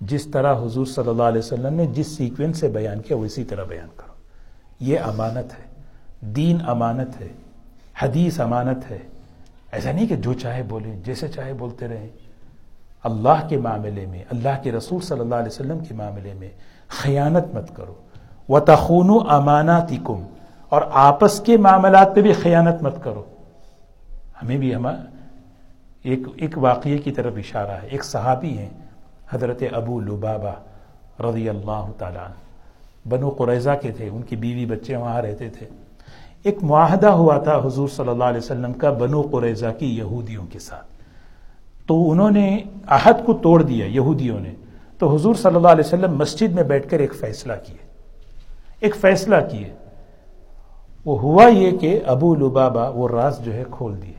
[0.00, 3.44] جس طرح حضور صلی اللہ علیہ وسلم نے جس سیکوینس سے بیان کیا، وہ اسی
[3.44, 4.12] طرح بیان کرو۔
[4.80, 5.63] یہ امانت ہے۔
[6.24, 7.28] دین امانت ہے،
[8.02, 8.98] حدیث امانت ہے۔
[9.72, 12.08] ایسا نہیں کہ جو چاہے بولیں جیسے چاہے بولتے رہیں
[13.02, 16.48] اللہ کے معاملے میں، اللہ کے رسول صلی اللہ علیہ وسلم کے معاملے میں
[16.88, 17.94] خیانت مت کرو۔
[18.48, 19.92] و تخون امانات
[20.68, 23.24] اور آپس کے معاملات پہ بھی خیانت مت کرو۔
[24.42, 24.86] ہمیں بھی ہم
[26.02, 28.70] ایک ایک واقعے کی طرف اشارہ ہے۔ ایک صحابی ہیں،
[29.30, 30.52] حضرت ابو لبابا
[31.30, 32.26] رضی اللہ تعالیٰ
[33.08, 35.68] بنو قریضہ کے تھے، ان کی بیوی بچے وہاں رہتے تھے۔
[36.44, 40.58] ایک معاہدہ ہوا تھا حضور صلی اللہ علیہ وسلم کا بنو قریضہ کی یہودیوں کے
[40.58, 40.86] ساتھ۔
[41.86, 44.54] تو انہوں نے عہد کو توڑ دیا یہودیوں نے۔
[44.98, 47.76] تو حضور صلی اللہ علیہ وسلم مسجد میں بیٹھ کر ایک فیصلہ کیے۔
[48.80, 49.72] ایک فیصلہ کیے۔
[51.04, 54.12] وہ ہوا یہ کہ ابو لبابا وہ راز جو ہے کھول دیے۔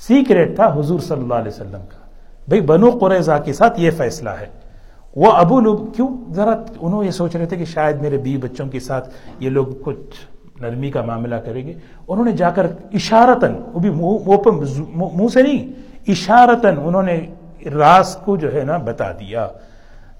[0.00, 1.98] سیکریٹ تھا حضور صلی اللہ علیہ وسلم کا۔
[2.48, 4.46] بھئی بنو قریضہ کے ساتھ یہ فیصلہ ہے۔
[5.16, 8.66] وہ ابو لوگ کیوں؟ ذرا انہوں یہ سوچ رہے تھے کہ شاید میرے بی بچوں
[8.66, 9.08] کے ساتھ
[9.38, 11.72] یہ لوگ کچھ نرمی کا معاملہ کریں گے۔
[12.08, 15.72] انہوں نے جا کر اشارتن وہ بھی منہ سے نہیں
[16.08, 17.26] اشارتن انہوں نے
[17.70, 19.46] راز کو جو ہے نا بتا دیا۔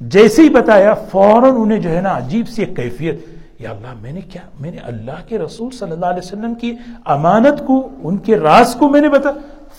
[0.01, 3.21] جیسے ہی بتایا، فوراً انہیں جو ہے نا عجیب سی ایک کیفیت،
[3.59, 6.75] یا اللہ، میں نے کیا؟ میں نے اللہ کے رسول صلی اللہ علیہ وسلم کی
[7.05, 9.31] امانت کو، ان کے راز کو میں نے بتا۔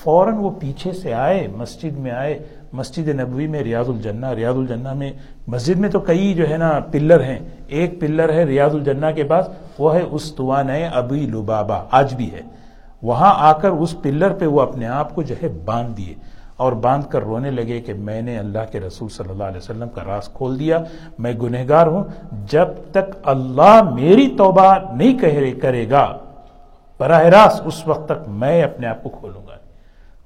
[0.04, 2.40] فوراً وہ پیچھے سے آئے، مسجد میں آئے
[2.74, 5.12] مسجد نبوی میں ریاض الجنہ ریاض الجنہ میں
[5.48, 9.24] مسجد میں تو کئی جو ہے نا پلر ہیں، ایک پلر ہے ریاض الجنہ کے
[9.24, 9.50] پاس،
[9.80, 12.42] وہ ہے اس توان ابی لبابا آج بھی ہے۔
[13.02, 16.14] وہاں آ کر اس پلر پہ وہ اپنے آپ کو جو ہے باندھ دیے
[16.58, 19.90] اور باندھ کر رونے لگے کہ میں نے اللہ کے رسول صلی اللہ علیہ وسلم
[19.90, 20.80] کا راز کھول دیا،
[21.20, 22.04] میں گنہگار ہوں۔
[22.50, 26.06] جب تک اللہ میری توبہ نہیں کرے گا،
[27.00, 29.56] براہ راست اس وقت تک میں اپنے آپ کو کھولوں گا۔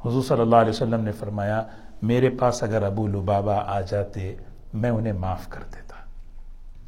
[0.05, 1.61] حضور صلی اللہ علیہ وسلم نے فرمایا
[2.01, 4.35] میرے پاس اگر ابو لبابا آ جاتے،
[4.73, 5.95] میں انہیں معاف کر دیتا۔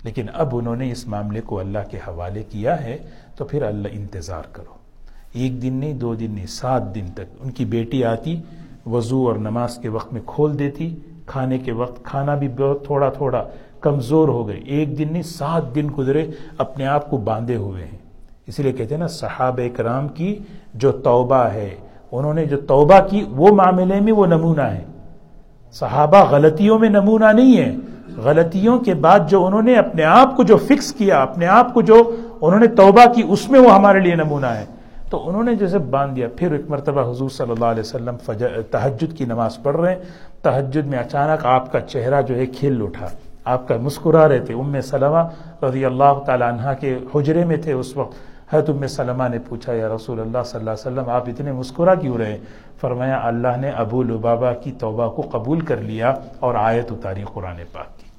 [0.03, 2.97] لیکن اب انہوں نے اس معاملے کو اللہ کے حوالے کیا ہے،
[3.35, 4.73] تو پھر اللہ انتظار کرو۔
[5.33, 8.41] ایک دن نہیں، دو دن نہیں، سات دن تک۔ ان کی بیٹی آتی،
[8.85, 10.95] وضو اور نماز کے وقت میں کھول دیتی۔
[11.25, 13.43] کھانے کے وقت کھانا بھی بہت تھوڑا تھوڑا
[13.81, 17.97] کمزور ہو گئے ایک دن نہیں، سات دن گزرے، اپنے آپ کو باندھے ہوئے ہیں۔
[18.47, 20.39] اس لیے کہتے ہیں نا، صحابہ کرام کی
[20.73, 21.75] جو توبہ ہے،
[22.11, 24.83] انہوں نے جو توبہ کی، وہ معاملے میں وہ نمونہ ہے۔
[25.71, 27.75] صحابہ غلطیوں میں نمونہ نہیں ہے
[28.17, 31.81] غلطیوں کے بعد جو انہوں نے اپنے آپ کو جو فکس کیا، اپنے آپ کو
[31.81, 34.65] جو انہوں نے توبہ کی، اس میں وہ ہمارے لیے نمونہ ہے۔
[35.09, 38.15] تو انہوں نے جیسے باندھ دیا۔ پھر ایک مرتبہ حضور صلی اللہ علیہ وسلم
[38.71, 40.01] تحجد کی نماز پڑھ رہے ہیں۔
[40.41, 43.07] تحجد میں اچانک آپ کا چہرہ جو ہے کھل اٹھا۔
[43.45, 45.27] آپ کا مسکرا رہے تھے۔ ام سلمہ
[45.65, 49.73] رضی اللہ تعالی عنہ کے حجرے میں تھے اس وقت۔ حضرت ام سلمہ نے پوچھا،
[49.73, 52.37] یا رسول اللہ صلی اللہ علیہ وسلم، آپ اتنے مسکرا کیوں رہے
[52.81, 57.57] فرمایا، اللہ نے ابو لبابا کی توبہ کو قبول کر لیا اور آیت اتاری قرآن
[57.71, 58.11] پاک کی.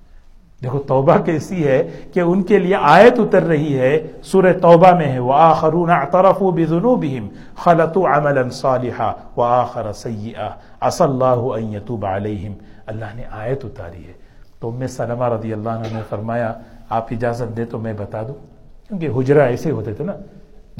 [0.62, 5.12] دیکھو، توبہ کیسی ہے کہ ان کے لیے آیت اتر رہی ہے، سورہ توبہ میں
[5.12, 10.49] ہے، وَآخَرُونَ اعْتَرَفُوا بِذُنُوبِهِمْ خَلَطُوا عَمَلًا صَالِحًا وَآخَرَ سَيِّئًا
[10.80, 12.55] عَسَى اللَّهُ أَن يَتُوبَ عَلَيْهِمْ۔
[12.87, 14.12] اللہ نے آیت اتاری ہے۔
[14.61, 16.53] تو ام سلمہ رضی اللہ عنہ نے فرمایا،
[16.89, 18.51] آپ اجازت دے تو میں بتا دوں؟
[18.99, 20.12] کیونکہ حجرہ ایسے ہوتے تھے نا،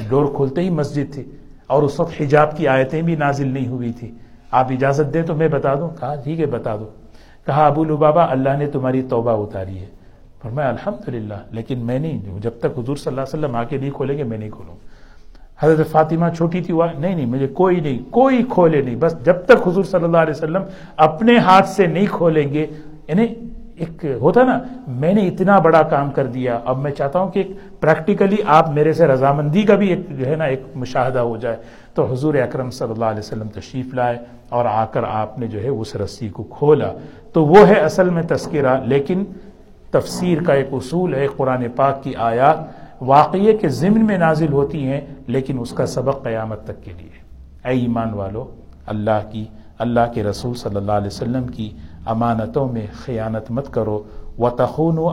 [0.09, 1.23] ڈور کھولتے ہی مسجد تھی،
[1.67, 4.11] اور اس وقت حجاب کی آیتیں بھی نازل نہیں ہوئی تھی۔
[4.51, 6.89] آپ اجازت دیں تو میں بتا دوں؟ کہا، ٹھیک ہے، بتا دو۔
[7.47, 9.87] کہا، ابو لبابا اللہ نے تمہاری توبہ اتاری ہے۔
[10.43, 13.91] فرمایا، الحمدللہ، لیکن میں نہیں، جب تک حضور صلی اللہ علیہ وسلم آ کے نہیں
[13.91, 14.77] کھولیں گے، میں نہیں کھولوں۔
[15.61, 19.37] حضرت فاطمہ چھوٹی تھی، وہ، نہیں نہیں، مجھے کوئی نہیں، کوئی کھولے نہیں، بس جب
[19.47, 20.63] تک حضور صلی اللہ علیہ وسلم
[20.97, 22.67] اپنے ہاتھ سے نہیں کھولیں گے
[23.09, 23.27] یعنی
[23.83, 24.59] ایک ہوتا نا،
[24.89, 27.43] میں نے اتنا بڑا کام کر دیا، اب میں چاہتا ہوں کہ
[27.81, 31.57] پریکٹیکلی آپ میرے سے رضامندی کا بھی ایک جو ہے نا، ایک مشاہدہ ہو جائے۔
[31.95, 34.19] تو حضور اکرم صلی اللہ علیہ وسلم تشریف لائے
[34.49, 36.93] اور آ کر آپ نے جو ہے اس رسی کو کھولا۔
[37.33, 39.25] تو وہ ہے اصل میں تذکرہ، لیکن
[39.91, 42.59] تفسیر کا ایک اصول ہے، قرآن پاک کی آیات
[43.01, 47.17] واقعے کے ضمن میں نازل ہوتی ہیں، لیکن اس کا سبق قیامت تک کے لیے۔
[47.69, 48.45] اے ایمان والو،
[48.87, 49.45] اللہ کی،
[49.79, 51.71] اللہ کے رسول صلی اللہ علیہ وسلم کی
[52.07, 54.03] امانتوں میں خیانت مت کرو
[54.39, 55.09] و تخون و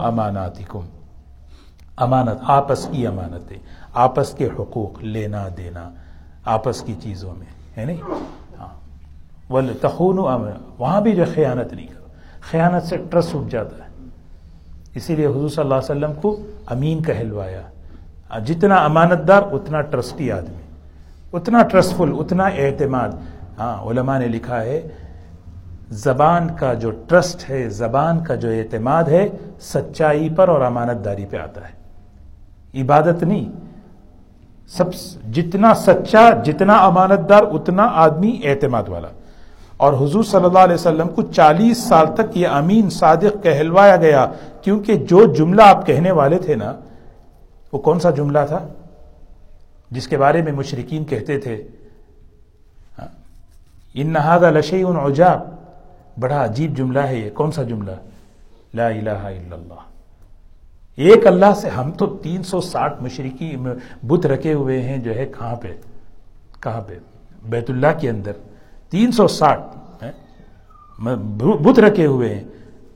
[1.97, 3.57] امانت، آپس کی امانتیں،
[3.93, 5.89] آپس کے حقوق لینا دینا،
[6.45, 7.45] آپس کی چیزوں میں،
[7.77, 8.01] ہے نہیں؟
[8.59, 10.27] ہاں۔ تخون و
[10.77, 12.07] وہاں بھی جو خیانت نہیں کرو۔
[12.41, 13.89] خیانت سے ٹرسٹ اٹھ جاتا ہے۔
[14.95, 17.61] اسی لیے حضور صلی اللہ علیہ وسلم کو امین کہلوایا۔
[18.39, 20.61] جتنا امانت دار اتنا ٹرسٹی آدمی۔
[21.33, 23.09] اتنا ٹرسٹفل، اتنا اعتماد۔
[23.59, 24.87] ہاں علماء نے لکھا ہے
[25.89, 29.29] زبان کا جو ٹرسٹ ہے، زبان کا جو اعتماد ہے،
[29.59, 31.79] سچائی پر اور امانت داری پہ آتا ہے۔
[32.81, 33.49] عبادت نہیں۔
[34.67, 34.85] سب
[35.33, 39.07] جتنا سچا، جتنا امانت دار، اتنا آدمی اعتماد والا۔
[39.77, 44.27] اور حضور صلی اللہ علیہ وسلم کو چالیس سال تک یہ امین، صادق کہلوایا گیا۔
[44.61, 46.73] کیونکہ جو جملہ آپ کہنے والے تھے نا،
[47.73, 48.67] وہ کون سا جملہ تھا؟
[49.91, 51.63] جس کے بارے میں مشرقین کہتے تھے
[52.99, 53.07] ہاں؟
[53.93, 55.58] ان نہاد لشی ان عجاب.
[56.19, 57.91] بڑا عجیب جملہ ہے یہ۔ کون سا جملہ؟
[58.73, 59.89] لا الہ الا اللہ۔
[60.95, 63.55] ایک اللہ سے ہم تو تین سو ساٹھ مشرقی
[64.03, 65.67] بت رکھے ہوئے ہیں جو ہے کہاں پہ؟
[66.59, 66.93] کہاں پہ؟
[67.49, 68.31] بیت اللہ کے اندر۔
[68.89, 69.61] تین سو ساٹھ
[71.63, 72.43] بت رکھے ہوئے ہیں۔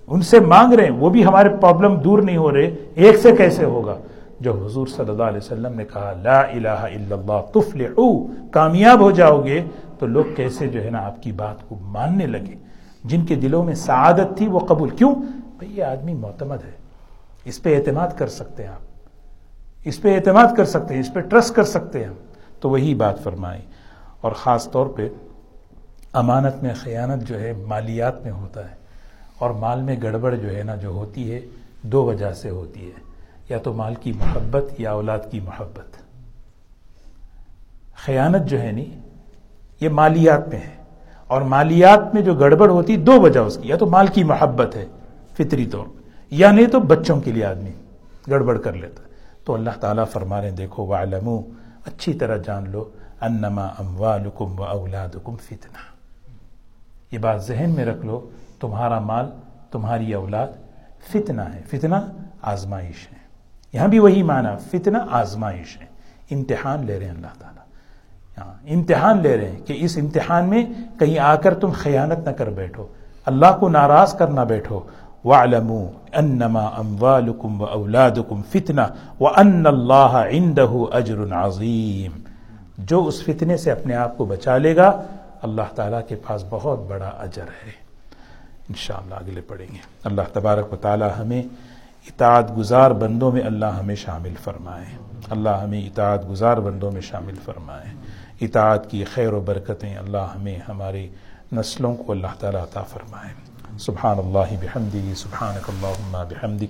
[0.08, 3.32] ان سے مانگ رہے ہیں۔ وہ بھی ہمارے پرابلم دور نہیں ہو رہے۔ ایک سے
[3.32, 3.98] کیسے ہوگا؟
[4.40, 9.12] جو حضور صلی اللہ علیہ وسلم نے کہا، لا الہ الا اللہ، تفلحو، کامیاب ہو
[9.12, 9.64] جاؤ گے
[10.00, 12.73] تو لوگ کیسے جو ہے نا آپ کی بات کو ماننے لگے؟
[13.04, 15.16] جن کے دلوں میں سعادت تھی وہ قبول کیوں؟
[15.60, 16.72] بھئی یہ آدمی معتمد ہے۔
[17.46, 19.10] اس پہ اعتماد کر سکتے ہیں آپ۔
[19.84, 22.12] اس پہ اعتماد کر سکتے ہیں، اس پہ ٹرسٹ کر سکتے ہیں۔
[22.60, 23.62] تو وہی بات فرمائی۔
[24.22, 25.10] اور خاص طور پہ
[26.14, 28.76] امانت میں خیانت جو ہے مالیات میں ہوتا ہے۔
[29.40, 31.40] اور مال میں گڑبڑ جو ہے نا جو ہوتی ہے،
[31.82, 33.02] دو وجہ سے ہوتی ہے۔
[33.50, 35.98] یا تو مال کی محبت یا اولاد کی محبت۔
[37.96, 38.86] خیانت جو ہے نی،
[39.80, 40.83] یہ مالیات میں ہے۔
[41.34, 44.76] اور مالیات میں جو گڑبڑ ہوتی دو وجہ اس کی، یا تو مال کی محبت
[44.76, 44.86] ہے
[45.38, 45.86] فطری طور،
[46.30, 47.72] یا نہیں تو بچوں کے لیے آدمی
[48.30, 49.04] گڑبڑ کر لیتا
[49.44, 51.42] تو اللہ تعالیٰ فرما رہے دیکھو وہ
[51.86, 52.90] اچھی طرح جان لو،
[53.22, 55.94] انما اموالکم و اولادکم فتنہ
[57.12, 58.30] یہ بات ذہن میں رکھ لو،
[58.60, 59.26] تمہارا مال،
[59.72, 60.48] تمہاری اولاد
[61.12, 61.96] فتنہ ہے۔ فتنہ
[62.42, 63.18] آزمائش ہے۔
[63.74, 65.86] یہاں بھی وہی معنی، فتنہ آزمائش ہے۔
[66.32, 67.53] امتحان لے رہے ہیں اللہ تعالیٰ۔
[68.38, 70.66] ہاں، امتحان لے رہے ہیں کہ اس امتحان میں
[71.00, 72.88] کہیں آ کر تم خیانت نہ کر بیٹھو۔
[73.26, 74.80] اللہ کو ناراض کرنا بیٹھو۔
[75.26, 82.18] وَعْلَمُوا أَنَّمَا أَمْوَالُكُمْ وَأَوْلَادُكُمْ فِتْنَةً وَأَنَّ اللَّهَ عِنْدَهُ أَجْرٌ عَظِيمٌ۔
[82.78, 85.02] جو اس فتنے سے اپنے آپ کو بچا لے گا،
[85.42, 87.72] اللہ تعالیٰ کے پاس بہت بڑا اجر ہے۔
[88.70, 91.44] انشاءاللہ اگلے پڑھیں گے۔ اللہ تبارک و تعالیٰ ہمیں
[92.08, 94.86] اطاعت گزار بندوں میں اللہ ہمیں شامل فرمائے۔
[95.30, 98.03] اللہ ہمیں اطاعت گزار بندوں میں شامل فرمائے۔
[98.42, 101.10] اطاعت کی خیر و برکتیں اللہ ہمیں ہماری
[101.52, 103.34] نسلوں کو اللہ تعالیٰ عطا فرمائے۔
[103.78, 106.68] سبحان اللہ بحمدی سبحانک اللہم بحمدی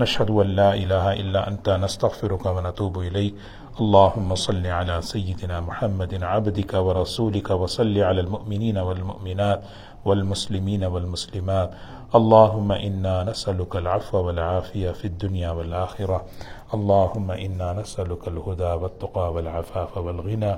[0.00, 3.34] نشہد ان لا الہ الا انت، نستغفرک و نتوب الیک۔
[3.80, 9.60] اللهم صل على سيدنا محمد عبدك ورسولك وصل على المؤمنين والمؤمنات
[10.04, 11.70] والمسلمين والمسلمات۔
[12.12, 16.18] اللهم إنا نسألك العفو والعافية في الدنيا والآخرة
[16.72, 20.52] اللهم إنا نسألك الهدى والتقى والعفاف والغنى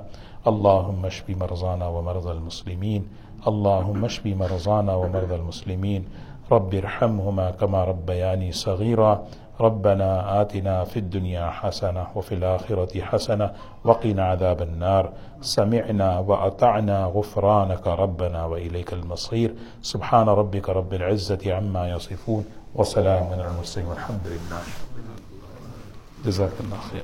[0.47, 3.07] اللهم اشف مرضانا ومرضى المسلمين.
[3.47, 6.05] اللهم اشف مرضانا ومرضى المسلمين.
[6.51, 9.23] رب ارحمهما كما ربياني صغيرا.
[9.61, 13.51] ربنا آتنا في الدنيا حسنة وفي الآخرة حسنة
[13.83, 15.09] وقنا عذاب النار.
[15.41, 19.55] سمعنا وأطعنا غفرانك ربنا وإليك المصير.
[19.81, 22.45] سبحان ربك رب العزة عما يصفون.
[22.75, 23.87] وسلام من المرسلين.
[23.87, 24.61] والحمد لله.
[26.25, 27.03] جزاك الله خير.